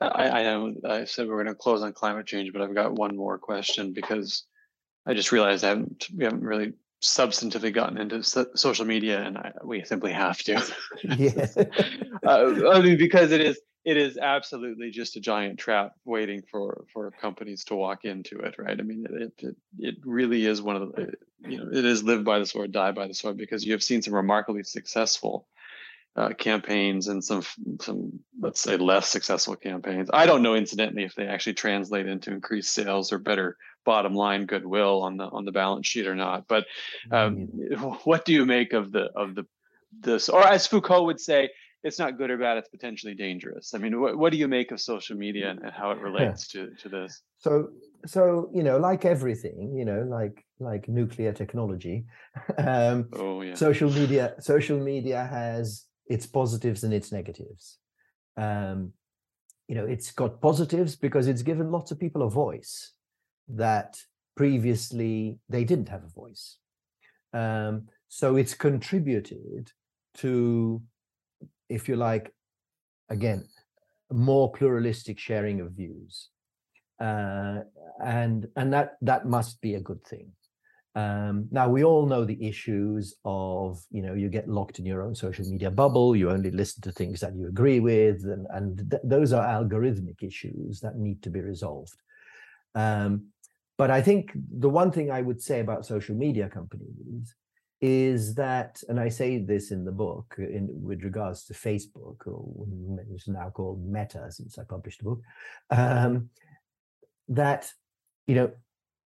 I, 0.00 0.28
I 0.28 0.42
know 0.44 0.74
I 0.88 1.04
said 1.04 1.26
we 1.26 1.32
are 1.32 1.42
going 1.42 1.46
to 1.46 1.56
close 1.56 1.82
on 1.82 1.92
climate 1.92 2.26
change, 2.28 2.52
but 2.52 2.62
I've 2.62 2.76
got 2.76 2.92
one 2.92 3.16
more 3.16 3.38
question 3.38 3.92
because 3.92 4.44
I 5.04 5.14
just 5.14 5.32
realized 5.32 5.64
I 5.64 5.70
haven't 5.70 6.06
we 6.16 6.22
haven't 6.22 6.44
really 6.44 6.74
substantively 7.02 7.72
gotten 7.72 7.98
into 7.98 8.22
so- 8.22 8.50
social 8.54 8.84
media, 8.84 9.22
and 9.22 9.38
I, 9.38 9.52
we 9.64 9.84
simply 9.84 10.12
have 10.12 10.38
to. 10.44 10.62
yeah, 11.02 11.46
uh, 12.26 12.70
I 12.70 12.80
mean 12.80 12.98
because 12.98 13.32
it 13.32 13.40
is 13.40 13.60
it 13.84 13.96
is 13.96 14.18
absolutely 14.18 14.90
just 14.90 15.16
a 15.16 15.20
giant 15.20 15.58
trap 15.58 15.92
waiting 16.04 16.42
for 16.50 16.84
for 16.92 17.10
companies 17.10 17.64
to 17.64 17.74
walk 17.74 18.04
into 18.04 18.38
it 18.40 18.56
right 18.58 18.78
i 18.78 18.82
mean 18.82 19.06
it 19.08 19.32
it, 19.38 19.56
it 19.78 19.94
really 20.04 20.44
is 20.44 20.60
one 20.60 20.76
of 20.76 20.92
the 20.92 21.14
you 21.48 21.58
know 21.58 21.66
it 21.72 21.84
is 21.84 22.02
live 22.02 22.22
by 22.22 22.38
the 22.38 22.46
sword 22.46 22.72
die 22.72 22.92
by 22.92 23.06
the 23.06 23.14
sword 23.14 23.36
because 23.36 23.64
you 23.64 23.72
have 23.72 23.82
seen 23.82 24.02
some 24.02 24.14
remarkably 24.14 24.62
successful 24.62 25.46
uh, 26.16 26.30
campaigns 26.30 27.08
and 27.08 27.22
some 27.22 27.42
some 27.80 28.18
let's 28.40 28.60
say 28.60 28.76
less 28.76 29.08
successful 29.08 29.56
campaigns. 29.56 30.10
I 30.12 30.26
don't 30.26 30.42
know 30.42 30.54
incidentally 30.54 31.04
if 31.04 31.14
they 31.14 31.26
actually 31.26 31.54
translate 31.54 32.06
into 32.06 32.32
increased 32.32 32.72
sales 32.72 33.12
or 33.12 33.18
better 33.18 33.56
bottom 33.84 34.14
line 34.14 34.46
goodwill 34.46 35.02
on 35.02 35.16
the 35.16 35.24
on 35.24 35.44
the 35.44 35.52
balance 35.52 35.86
sheet 35.86 36.06
or 36.06 36.16
not. 36.16 36.48
But 36.48 36.66
um, 37.10 37.36
what 38.04 38.24
do 38.24 38.32
you 38.32 38.44
make 38.44 38.72
of 38.72 38.92
the 38.92 39.10
of 39.14 39.34
the 39.34 39.46
this? 40.00 40.28
Or 40.28 40.44
as 40.44 40.66
foucault 40.66 41.04
would 41.04 41.20
say 41.20 41.48
it's 41.82 41.98
not 41.98 42.18
good 42.18 42.30
or 42.30 42.36
bad 42.36 42.58
it's 42.58 42.68
potentially 42.68 43.14
dangerous. 43.14 43.72
I 43.72 43.78
mean 43.78 44.00
what, 44.00 44.18
what 44.18 44.32
do 44.32 44.38
you 44.38 44.48
make 44.48 44.72
of 44.72 44.80
social 44.80 45.16
media 45.16 45.50
and, 45.50 45.60
and 45.60 45.72
how 45.72 45.92
it 45.92 45.98
relates 46.08 46.48
to 46.48 46.70
to 46.80 46.88
this? 46.88 47.22
So 47.38 47.68
so 48.04 48.50
you 48.52 48.64
know 48.64 48.78
like 48.78 49.04
everything 49.04 49.74
you 49.76 49.84
know 49.84 50.02
like 50.08 50.44
like 50.58 50.88
nuclear 50.88 51.32
technology 51.32 52.04
um 52.58 53.08
oh, 53.12 53.42
yeah. 53.42 53.54
social 53.54 53.90
media 53.90 54.34
social 54.40 54.78
media 54.78 55.24
has 55.30 55.84
its 56.14 56.26
positives 56.26 56.84
and 56.84 56.92
its 56.92 57.10
negatives. 57.12 57.78
Um 58.36 58.92
you 59.68 59.76
know 59.76 59.86
it's 59.86 60.10
got 60.12 60.40
positives 60.40 60.96
because 60.96 61.26
it's 61.28 61.42
given 61.50 61.70
lots 61.70 61.90
of 61.90 62.00
people 62.04 62.22
a 62.22 62.30
voice 62.30 62.92
that 63.48 63.98
previously 64.36 65.38
they 65.48 65.64
didn't 65.64 65.88
have 65.88 66.04
a 66.04 66.14
voice. 66.22 66.58
Um 67.32 67.74
so 68.08 68.36
it's 68.36 68.54
contributed 68.54 69.72
to 70.22 70.82
if 71.70 71.88
you 71.88 71.96
like, 71.96 72.34
again, 73.08 73.48
more 74.12 74.50
pluralistic 74.52 75.18
sharing 75.18 75.60
of 75.60 75.72
views, 75.72 76.28
uh, 77.00 77.60
and 78.04 78.48
and 78.56 78.72
that 78.72 78.96
that 79.00 79.26
must 79.26 79.60
be 79.60 79.74
a 79.76 79.80
good 79.80 80.04
thing. 80.04 80.32
Um, 80.96 81.46
now 81.52 81.68
we 81.68 81.84
all 81.84 82.06
know 82.06 82.24
the 82.24 82.44
issues 82.44 83.14
of 83.24 83.80
you 83.90 84.02
know 84.02 84.14
you 84.14 84.28
get 84.28 84.48
locked 84.48 84.80
in 84.80 84.86
your 84.86 85.02
own 85.02 85.14
social 85.14 85.46
media 85.46 85.70
bubble. 85.70 86.16
You 86.16 86.30
only 86.30 86.50
listen 86.50 86.82
to 86.82 86.92
things 86.92 87.20
that 87.20 87.36
you 87.36 87.46
agree 87.46 87.78
with, 87.78 88.24
and 88.24 88.46
and 88.50 88.90
th- 88.90 89.02
those 89.04 89.32
are 89.32 89.46
algorithmic 89.46 90.22
issues 90.22 90.80
that 90.80 90.96
need 90.96 91.22
to 91.22 91.30
be 91.30 91.40
resolved. 91.40 92.00
Um, 92.74 93.26
but 93.78 93.90
I 93.90 94.02
think 94.02 94.32
the 94.34 94.68
one 94.68 94.90
thing 94.90 95.10
I 95.10 95.22
would 95.22 95.40
say 95.40 95.60
about 95.60 95.86
social 95.86 96.16
media 96.16 96.48
companies 96.48 97.34
is 97.80 98.34
that, 98.34 98.82
and 98.88 99.00
I 99.00 99.08
say 99.08 99.38
this 99.38 99.70
in 99.70 99.84
the 99.84 99.92
book 99.92 100.34
in 100.38 100.68
with 100.70 101.02
regards 101.02 101.44
to 101.46 101.54
Facebook, 101.54 102.26
or 102.26 102.66
it's 103.14 103.28
now 103.28 103.48
called 103.50 103.82
Meta 103.86 104.26
since 104.30 104.58
I 104.58 104.64
published 104.64 104.98
the 104.98 105.04
book, 105.04 105.20
um, 105.70 106.30
that 107.28 107.72
you 108.26 108.34
know 108.34 108.50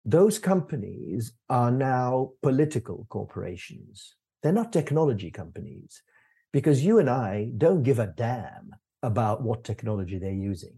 those 0.05 0.39
companies 0.39 1.33
are 1.49 1.71
now 1.71 2.31
political 2.41 3.05
corporations. 3.09 4.15
They're 4.41 4.51
not 4.51 4.73
technology 4.73 5.31
companies 5.31 6.01
because 6.51 6.83
you 6.83 6.99
and 6.99 7.09
I 7.09 7.51
don't 7.57 7.83
give 7.83 7.99
a 7.99 8.07
damn 8.07 8.71
about 9.01 9.41
what 9.41 9.63
technology 9.63 10.19
they're 10.19 10.31
using. 10.31 10.75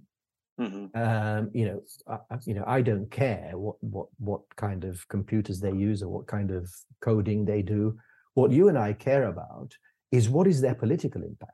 Mm-hmm. 0.60 0.98
Um, 0.98 1.52
you 1.54 1.66
know, 1.66 1.82
I, 2.08 2.38
you 2.46 2.54
know, 2.54 2.64
I 2.66 2.82
don't 2.82 3.12
care 3.12 3.52
what 3.56 3.76
what 3.82 4.08
what 4.18 4.42
kind 4.56 4.86
of 4.86 5.06
computers 5.10 5.60
they 5.60 5.74
use 5.74 6.02
or 6.02 6.08
what 6.08 6.28
kind 6.28 6.52
of 6.52 6.72
coding 7.02 7.44
they 7.44 7.62
do. 7.62 7.98
What 8.36 8.52
you 8.52 8.70
and 8.70 8.78
I 8.78 8.94
care 8.94 9.28
about 9.28 9.74
is 10.12 10.30
what 10.30 10.48
is 10.48 10.62
their 10.62 10.76
political 10.76 11.24
impact. 11.24 11.52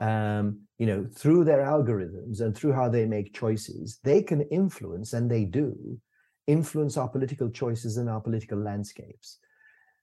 Um, 0.00 0.60
you 0.78 0.86
know, 0.86 1.08
through 1.14 1.44
their 1.44 1.62
algorithms 1.64 2.40
and 2.40 2.56
through 2.56 2.72
how 2.72 2.88
they 2.88 3.04
make 3.04 3.34
choices, 3.34 3.98
they 4.02 4.22
can 4.22 4.42
influence, 4.42 5.12
and 5.12 5.30
they 5.30 5.44
do, 5.44 6.00
influence 6.48 6.96
our 6.96 7.08
political 7.08 7.48
choices 7.50 7.98
and 7.98 8.08
our 8.08 8.20
political 8.20 8.58
landscapes. 8.58 9.38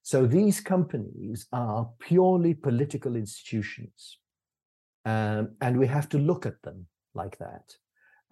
So 0.03 0.27
these 0.27 0.61
companies 0.61 1.47
are 1.51 1.89
purely 1.99 2.53
political 2.53 3.15
institutions, 3.15 4.19
um, 5.03 5.43
and 5.59 5.77
we 5.77 5.87
have 5.87 6.07
to 6.09 6.19
look 6.19 6.45
at 6.45 6.61
them 6.61 6.85
like 7.15 7.37
that. 7.39 7.65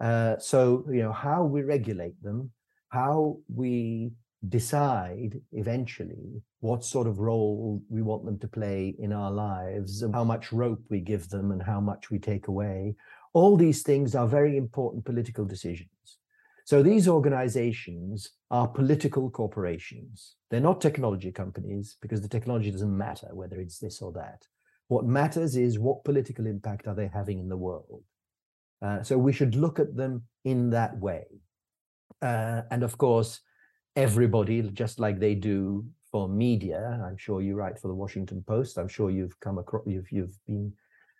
Uh, 0.00 0.38
so, 0.38 0.84
you 0.88 1.02
know, 1.02 1.12
how 1.12 1.44
we 1.44 1.62
regulate 1.62 2.22
them, 2.22 2.52
how 2.90 3.38
we 3.52 4.12
decide 4.48 5.40
eventually 5.52 6.42
what 6.60 6.84
sort 6.84 7.06
of 7.06 7.18
role 7.18 7.82
we 7.88 8.02
want 8.02 8.24
them 8.24 8.38
to 8.38 8.48
play 8.48 8.94
in 8.98 9.12
our 9.12 9.32
lives, 9.32 10.02
and 10.02 10.14
how 10.14 10.24
much 10.24 10.52
rope 10.52 10.82
we 10.90 11.00
give 11.00 11.28
them 11.28 11.50
and 11.50 11.62
how 11.62 11.80
much 11.80 12.10
we 12.10 12.18
take 12.18 12.46
away. 12.48 12.94
All 13.32 13.56
these 13.56 13.82
things 13.82 14.14
are 14.14 14.28
very 14.28 14.56
important 14.56 15.04
political 15.04 15.44
decisions. 15.44 15.93
So 16.64 16.82
these 16.82 17.08
organizations 17.08 18.30
are 18.50 18.66
political 18.66 19.28
corporations. 19.30 20.36
They're 20.50 20.60
not 20.60 20.80
technology 20.80 21.30
companies 21.30 21.96
because 22.00 22.22
the 22.22 22.28
technology 22.28 22.70
doesn't 22.70 22.96
matter 22.96 23.28
whether 23.32 23.60
it's 23.60 23.78
this 23.78 24.00
or 24.00 24.12
that. 24.12 24.46
What 24.88 25.04
matters 25.04 25.56
is 25.56 25.78
what 25.78 26.04
political 26.04 26.46
impact 26.46 26.86
are 26.86 26.94
they 26.94 27.08
having 27.12 27.38
in 27.38 27.48
the 27.48 27.56
world? 27.56 28.02
Uh, 28.80 29.02
so 29.02 29.18
we 29.18 29.32
should 29.32 29.54
look 29.54 29.78
at 29.78 29.94
them 29.94 30.22
in 30.44 30.70
that 30.70 30.96
way. 30.98 31.24
Uh, 32.22 32.62
and 32.70 32.82
of 32.82 32.96
course, 32.96 33.40
everybody, 33.96 34.62
just 34.62 34.98
like 34.98 35.18
they 35.18 35.34
do 35.34 35.84
for 36.10 36.28
media, 36.28 37.00
I'm 37.06 37.16
sure 37.16 37.42
you 37.42 37.56
write 37.56 37.78
for 37.78 37.88
the 37.88 37.94
Washington 37.94 38.42
Post. 38.46 38.78
I'm 38.78 38.88
sure 38.88 39.10
you've 39.10 39.38
come 39.40 39.58
across, 39.58 39.84
you've 39.86 40.10
you've 40.10 40.38
been 40.46 40.72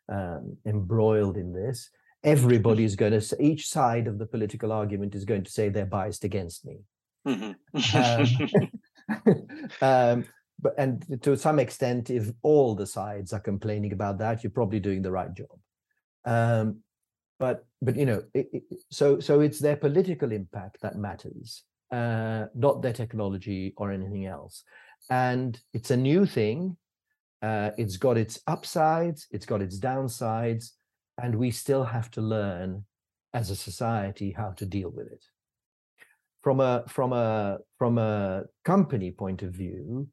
um, 0.08 0.56
embroiled 0.66 1.36
in 1.36 1.52
this. 1.52 1.90
Everybody 2.24 2.84
is 2.84 2.96
going 2.96 3.12
to 3.12 3.20
say, 3.20 3.36
each 3.38 3.68
side 3.68 4.06
of 4.06 4.18
the 4.18 4.26
political 4.26 4.72
argument 4.72 5.14
is 5.14 5.24
going 5.24 5.44
to 5.44 5.50
say 5.50 5.68
they're 5.68 5.86
biased 5.86 6.24
against 6.24 6.64
me. 6.64 6.78
Mm-hmm. 7.26 8.70
um, 9.20 9.48
um, 9.82 10.24
but 10.60 10.74
and 10.78 11.22
to 11.22 11.36
some 11.36 11.58
extent, 11.58 12.10
if 12.10 12.30
all 12.42 12.74
the 12.74 12.86
sides 12.86 13.32
are 13.32 13.40
complaining 13.40 13.92
about 13.92 14.18
that, 14.18 14.42
you're 14.42 14.50
probably 14.50 14.80
doing 14.80 15.02
the 15.02 15.12
right 15.12 15.32
job. 15.34 15.58
Um, 16.24 16.80
but 17.38 17.66
but 17.82 17.96
you 17.96 18.06
know 18.06 18.22
it, 18.32 18.48
it, 18.52 18.62
so 18.90 19.20
so 19.20 19.40
it's 19.40 19.58
their 19.58 19.76
political 19.76 20.32
impact 20.32 20.80
that 20.80 20.96
matters 20.96 21.64
uh, 21.92 22.46
not 22.54 22.82
their 22.82 22.92
technology 22.92 23.74
or 23.76 23.92
anything 23.92 24.26
else 24.26 24.64
and 25.10 25.60
it's 25.72 25.90
a 25.90 25.96
new 25.96 26.24
thing 26.26 26.76
uh, 27.42 27.70
it's 27.76 27.96
got 27.96 28.16
its 28.16 28.40
upsides 28.46 29.26
it's 29.30 29.46
got 29.46 29.60
its 29.60 29.78
downsides 29.78 30.70
and 31.22 31.34
we 31.34 31.50
still 31.50 31.84
have 31.84 32.10
to 32.10 32.20
learn 32.20 32.84
as 33.32 33.50
a 33.50 33.56
society 33.56 34.32
how 34.32 34.50
to 34.50 34.66
deal 34.66 34.90
with 34.90 35.06
it 35.06 35.24
from 36.42 36.60
a 36.60 36.84
from 36.88 37.12
a 37.12 37.58
from 37.78 37.98
a 37.98 38.44
company 38.64 39.10
point 39.10 39.42
of 39.42 39.52
view 39.52 40.06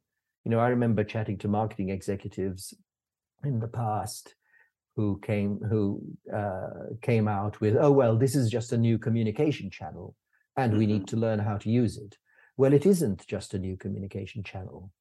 you 0.43 0.51
know 0.51 0.59
i 0.59 0.69
remember 0.69 1.03
chatting 1.03 1.37
to 1.37 1.47
marketing 1.47 1.89
executives 1.89 2.73
in 3.43 3.59
the 3.59 3.67
past 3.67 4.35
who 4.95 5.19
came 5.23 5.59
who 5.69 6.01
uh, 6.33 6.93
came 7.01 7.27
out 7.27 7.59
with, 7.61 7.77
oh 7.79 7.91
well, 7.91 8.17
this 8.17 8.35
is 8.35 8.49
just 8.49 8.73
a 8.73 8.77
new 8.77 8.97
communication 8.97 9.69
channel, 9.69 10.15
and 10.57 10.71
mm-hmm. 10.71 10.79
we 10.79 10.85
need 10.85 11.03
mm-hmm. 11.03 11.15
to 11.15 11.17
learn 11.17 11.39
how 11.39 11.57
to 11.57 11.69
use 11.69 11.97
it. 11.97 12.17
Well, 12.57 12.73
it 12.73 12.85
isn't 12.85 13.25
just 13.27 13.53
a 13.53 13.59
new 13.59 13.77
communication 13.77 14.43
channel. 14.43 14.91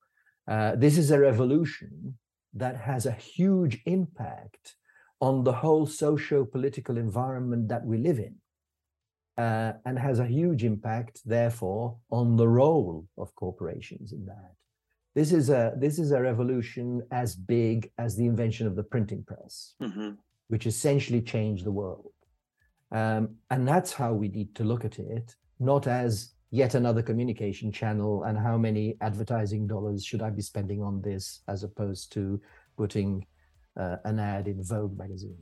Uh, 0.48 0.76
this 0.76 0.96
is 0.96 1.10
a 1.10 1.18
revolution 1.18 2.16
that 2.54 2.76
has 2.76 3.06
a 3.06 3.12
huge 3.12 3.80
impact 3.86 4.76
on 5.20 5.44
the 5.44 5.52
whole 5.52 5.86
socio-political 5.86 6.96
environment 6.96 7.68
that 7.68 7.84
we 7.84 7.98
live 7.98 8.18
in, 8.18 8.34
uh, 9.36 9.72
and 9.84 9.98
has 9.98 10.18
a 10.18 10.26
huge 10.26 10.64
impact, 10.64 11.20
therefore, 11.24 11.96
on 12.10 12.36
the 12.36 12.48
role 12.48 13.06
of 13.16 13.34
corporations 13.34 14.12
in 14.12 14.24
that. 14.26 14.54
This 15.14 15.32
is 15.32 15.50
a 15.50 15.74
this 15.76 15.98
is 15.98 16.12
a 16.12 16.20
revolution 16.20 17.02
as 17.10 17.34
big 17.34 17.90
as 17.98 18.16
the 18.16 18.26
invention 18.26 18.66
of 18.66 18.76
the 18.76 18.84
printing 18.84 19.24
press, 19.24 19.74
mm-hmm. 19.82 20.10
which 20.48 20.66
essentially 20.66 21.20
changed 21.20 21.64
the 21.64 21.72
world. 21.72 22.12
Um, 22.92 23.36
and 23.50 23.66
that's 23.66 23.92
how 23.92 24.12
we 24.12 24.28
need 24.28 24.54
to 24.56 24.64
look 24.64 24.84
at 24.84 24.98
it, 24.98 25.34
not 25.58 25.86
as 25.86 26.34
yet 26.50 26.74
another 26.74 27.02
communication 27.02 27.70
channel 27.70 28.24
and 28.24 28.36
how 28.36 28.56
many 28.58 28.96
advertising 29.00 29.66
dollars 29.66 30.04
should 30.04 30.22
I 30.22 30.30
be 30.30 30.42
spending 30.42 30.82
on 30.82 31.00
this, 31.00 31.42
as 31.46 31.62
opposed 31.62 32.12
to 32.12 32.40
putting 32.76 33.26
uh, 33.76 33.96
an 34.04 34.18
ad 34.18 34.48
in 34.48 34.62
Vogue 34.62 34.96
magazine. 34.96 35.38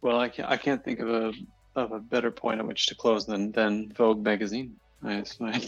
Well, 0.00 0.18
I 0.18 0.28
can't, 0.28 0.48
I 0.50 0.56
can't 0.56 0.84
think 0.84 1.00
of 1.00 1.08
a 1.08 1.32
of 1.74 1.92
a 1.92 1.98
better 1.98 2.30
point 2.30 2.60
at 2.60 2.66
which 2.66 2.86
to 2.86 2.94
close 2.94 3.24
than 3.26 3.52
than 3.52 3.92
Vogue 3.92 4.22
magazine. 4.22 4.76
I, 5.04 5.24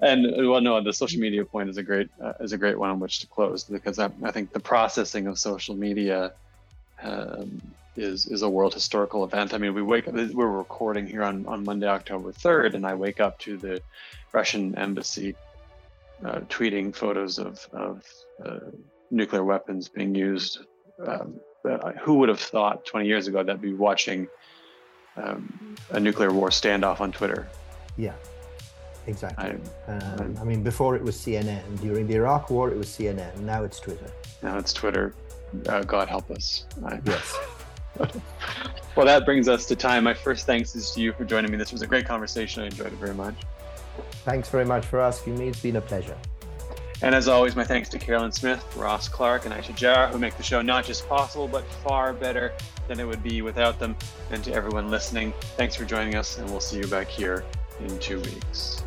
and 0.00 0.48
well, 0.48 0.60
no, 0.60 0.82
the 0.82 0.92
social 0.92 1.20
media 1.20 1.44
point 1.44 1.68
is 1.70 1.76
a 1.76 1.82
great 1.82 2.08
uh, 2.22 2.32
is 2.40 2.52
a 2.52 2.58
great 2.58 2.78
one 2.78 2.90
on 2.90 3.00
which 3.00 3.20
to 3.20 3.26
close 3.26 3.64
because 3.64 3.98
I, 3.98 4.10
I 4.22 4.30
think 4.30 4.52
the 4.52 4.60
processing 4.60 5.26
of 5.26 5.38
social 5.38 5.74
media 5.74 6.32
um, 7.02 7.60
is 7.96 8.26
is 8.26 8.42
a 8.42 8.48
world 8.48 8.74
historical 8.74 9.24
event. 9.24 9.54
I 9.54 9.58
mean, 9.58 9.74
we 9.74 9.82
wake 9.82 10.08
up. 10.08 10.14
We're 10.14 10.48
recording 10.48 11.06
here 11.06 11.22
on 11.22 11.46
on 11.46 11.64
Monday, 11.64 11.86
October 11.86 12.32
third, 12.32 12.74
and 12.74 12.86
I 12.86 12.94
wake 12.94 13.20
up 13.20 13.38
to 13.40 13.56
the 13.56 13.80
Russian 14.32 14.74
embassy 14.76 15.36
uh, 16.24 16.40
tweeting 16.48 16.94
photos 16.94 17.38
of 17.38 17.66
of 17.72 18.02
uh, 18.44 18.70
nuclear 19.10 19.44
weapons 19.44 19.88
being 19.88 20.14
used. 20.14 20.60
Um, 21.04 21.40
who 22.02 22.18
would 22.18 22.28
have 22.28 22.40
thought 22.40 22.84
20 22.84 23.06
years 23.06 23.26
ago 23.26 23.42
that 23.42 23.52
I'd 23.52 23.60
be 23.60 23.72
watching 23.72 24.28
um, 25.16 25.76
a 25.90 26.00
nuclear 26.00 26.30
war 26.30 26.50
standoff 26.50 27.00
on 27.00 27.10
Twitter? 27.12 27.48
Yeah. 27.96 28.12
Exactly. 29.06 29.58
I, 29.86 29.92
um, 29.92 30.36
I 30.40 30.44
mean, 30.44 30.62
before 30.62 30.96
it 30.96 31.02
was 31.02 31.16
CNN. 31.16 31.80
During 31.80 32.06
the 32.06 32.14
Iraq 32.14 32.50
War, 32.50 32.70
it 32.70 32.76
was 32.76 32.88
CNN. 32.88 33.38
Now 33.40 33.64
it's 33.64 33.78
Twitter. 33.78 34.10
Now 34.42 34.58
it's 34.58 34.72
Twitter. 34.72 35.14
Uh, 35.68 35.82
God 35.82 36.08
help 36.08 36.30
us. 36.30 36.66
I, 36.84 37.00
yes. 37.06 37.36
well, 38.96 39.06
that 39.06 39.24
brings 39.24 39.48
us 39.48 39.66
to 39.66 39.76
time. 39.76 40.04
My 40.04 40.14
first 40.14 40.46
thanks 40.46 40.74
is 40.74 40.90
to 40.92 41.00
you 41.00 41.12
for 41.12 41.24
joining 41.24 41.50
me. 41.50 41.58
This 41.58 41.72
was 41.72 41.82
a 41.82 41.86
great 41.86 42.06
conversation. 42.06 42.62
I 42.62 42.66
enjoyed 42.66 42.88
it 42.88 42.92
very 42.94 43.14
much. 43.14 43.34
Thanks 44.24 44.48
very 44.48 44.64
much 44.64 44.86
for 44.86 45.00
asking 45.00 45.38
me. 45.38 45.48
It's 45.48 45.60
been 45.60 45.76
a 45.76 45.80
pleasure. 45.82 46.16
And 47.02 47.14
as 47.14 47.28
always, 47.28 47.54
my 47.54 47.64
thanks 47.64 47.90
to 47.90 47.98
Carolyn 47.98 48.32
Smith, 48.32 48.64
Ross 48.76 49.08
Clark, 49.08 49.44
and 49.44 49.52
Aisha 49.52 49.74
Jarrah, 49.76 50.08
who 50.08 50.18
make 50.18 50.38
the 50.38 50.42
show 50.42 50.62
not 50.62 50.86
just 50.86 51.06
possible, 51.06 51.46
but 51.46 51.64
far 51.66 52.14
better 52.14 52.52
than 52.88 52.98
it 53.00 53.04
would 53.04 53.22
be 53.22 53.42
without 53.42 53.78
them. 53.78 53.94
And 54.30 54.42
to 54.44 54.52
everyone 54.54 54.90
listening, 54.90 55.34
thanks 55.58 55.74
for 55.74 55.84
joining 55.84 56.14
us, 56.14 56.38
and 56.38 56.48
we'll 56.48 56.60
see 56.60 56.78
you 56.78 56.86
back 56.86 57.08
here 57.08 57.44
in 57.80 57.98
two 57.98 58.20
weeks. 58.20 58.83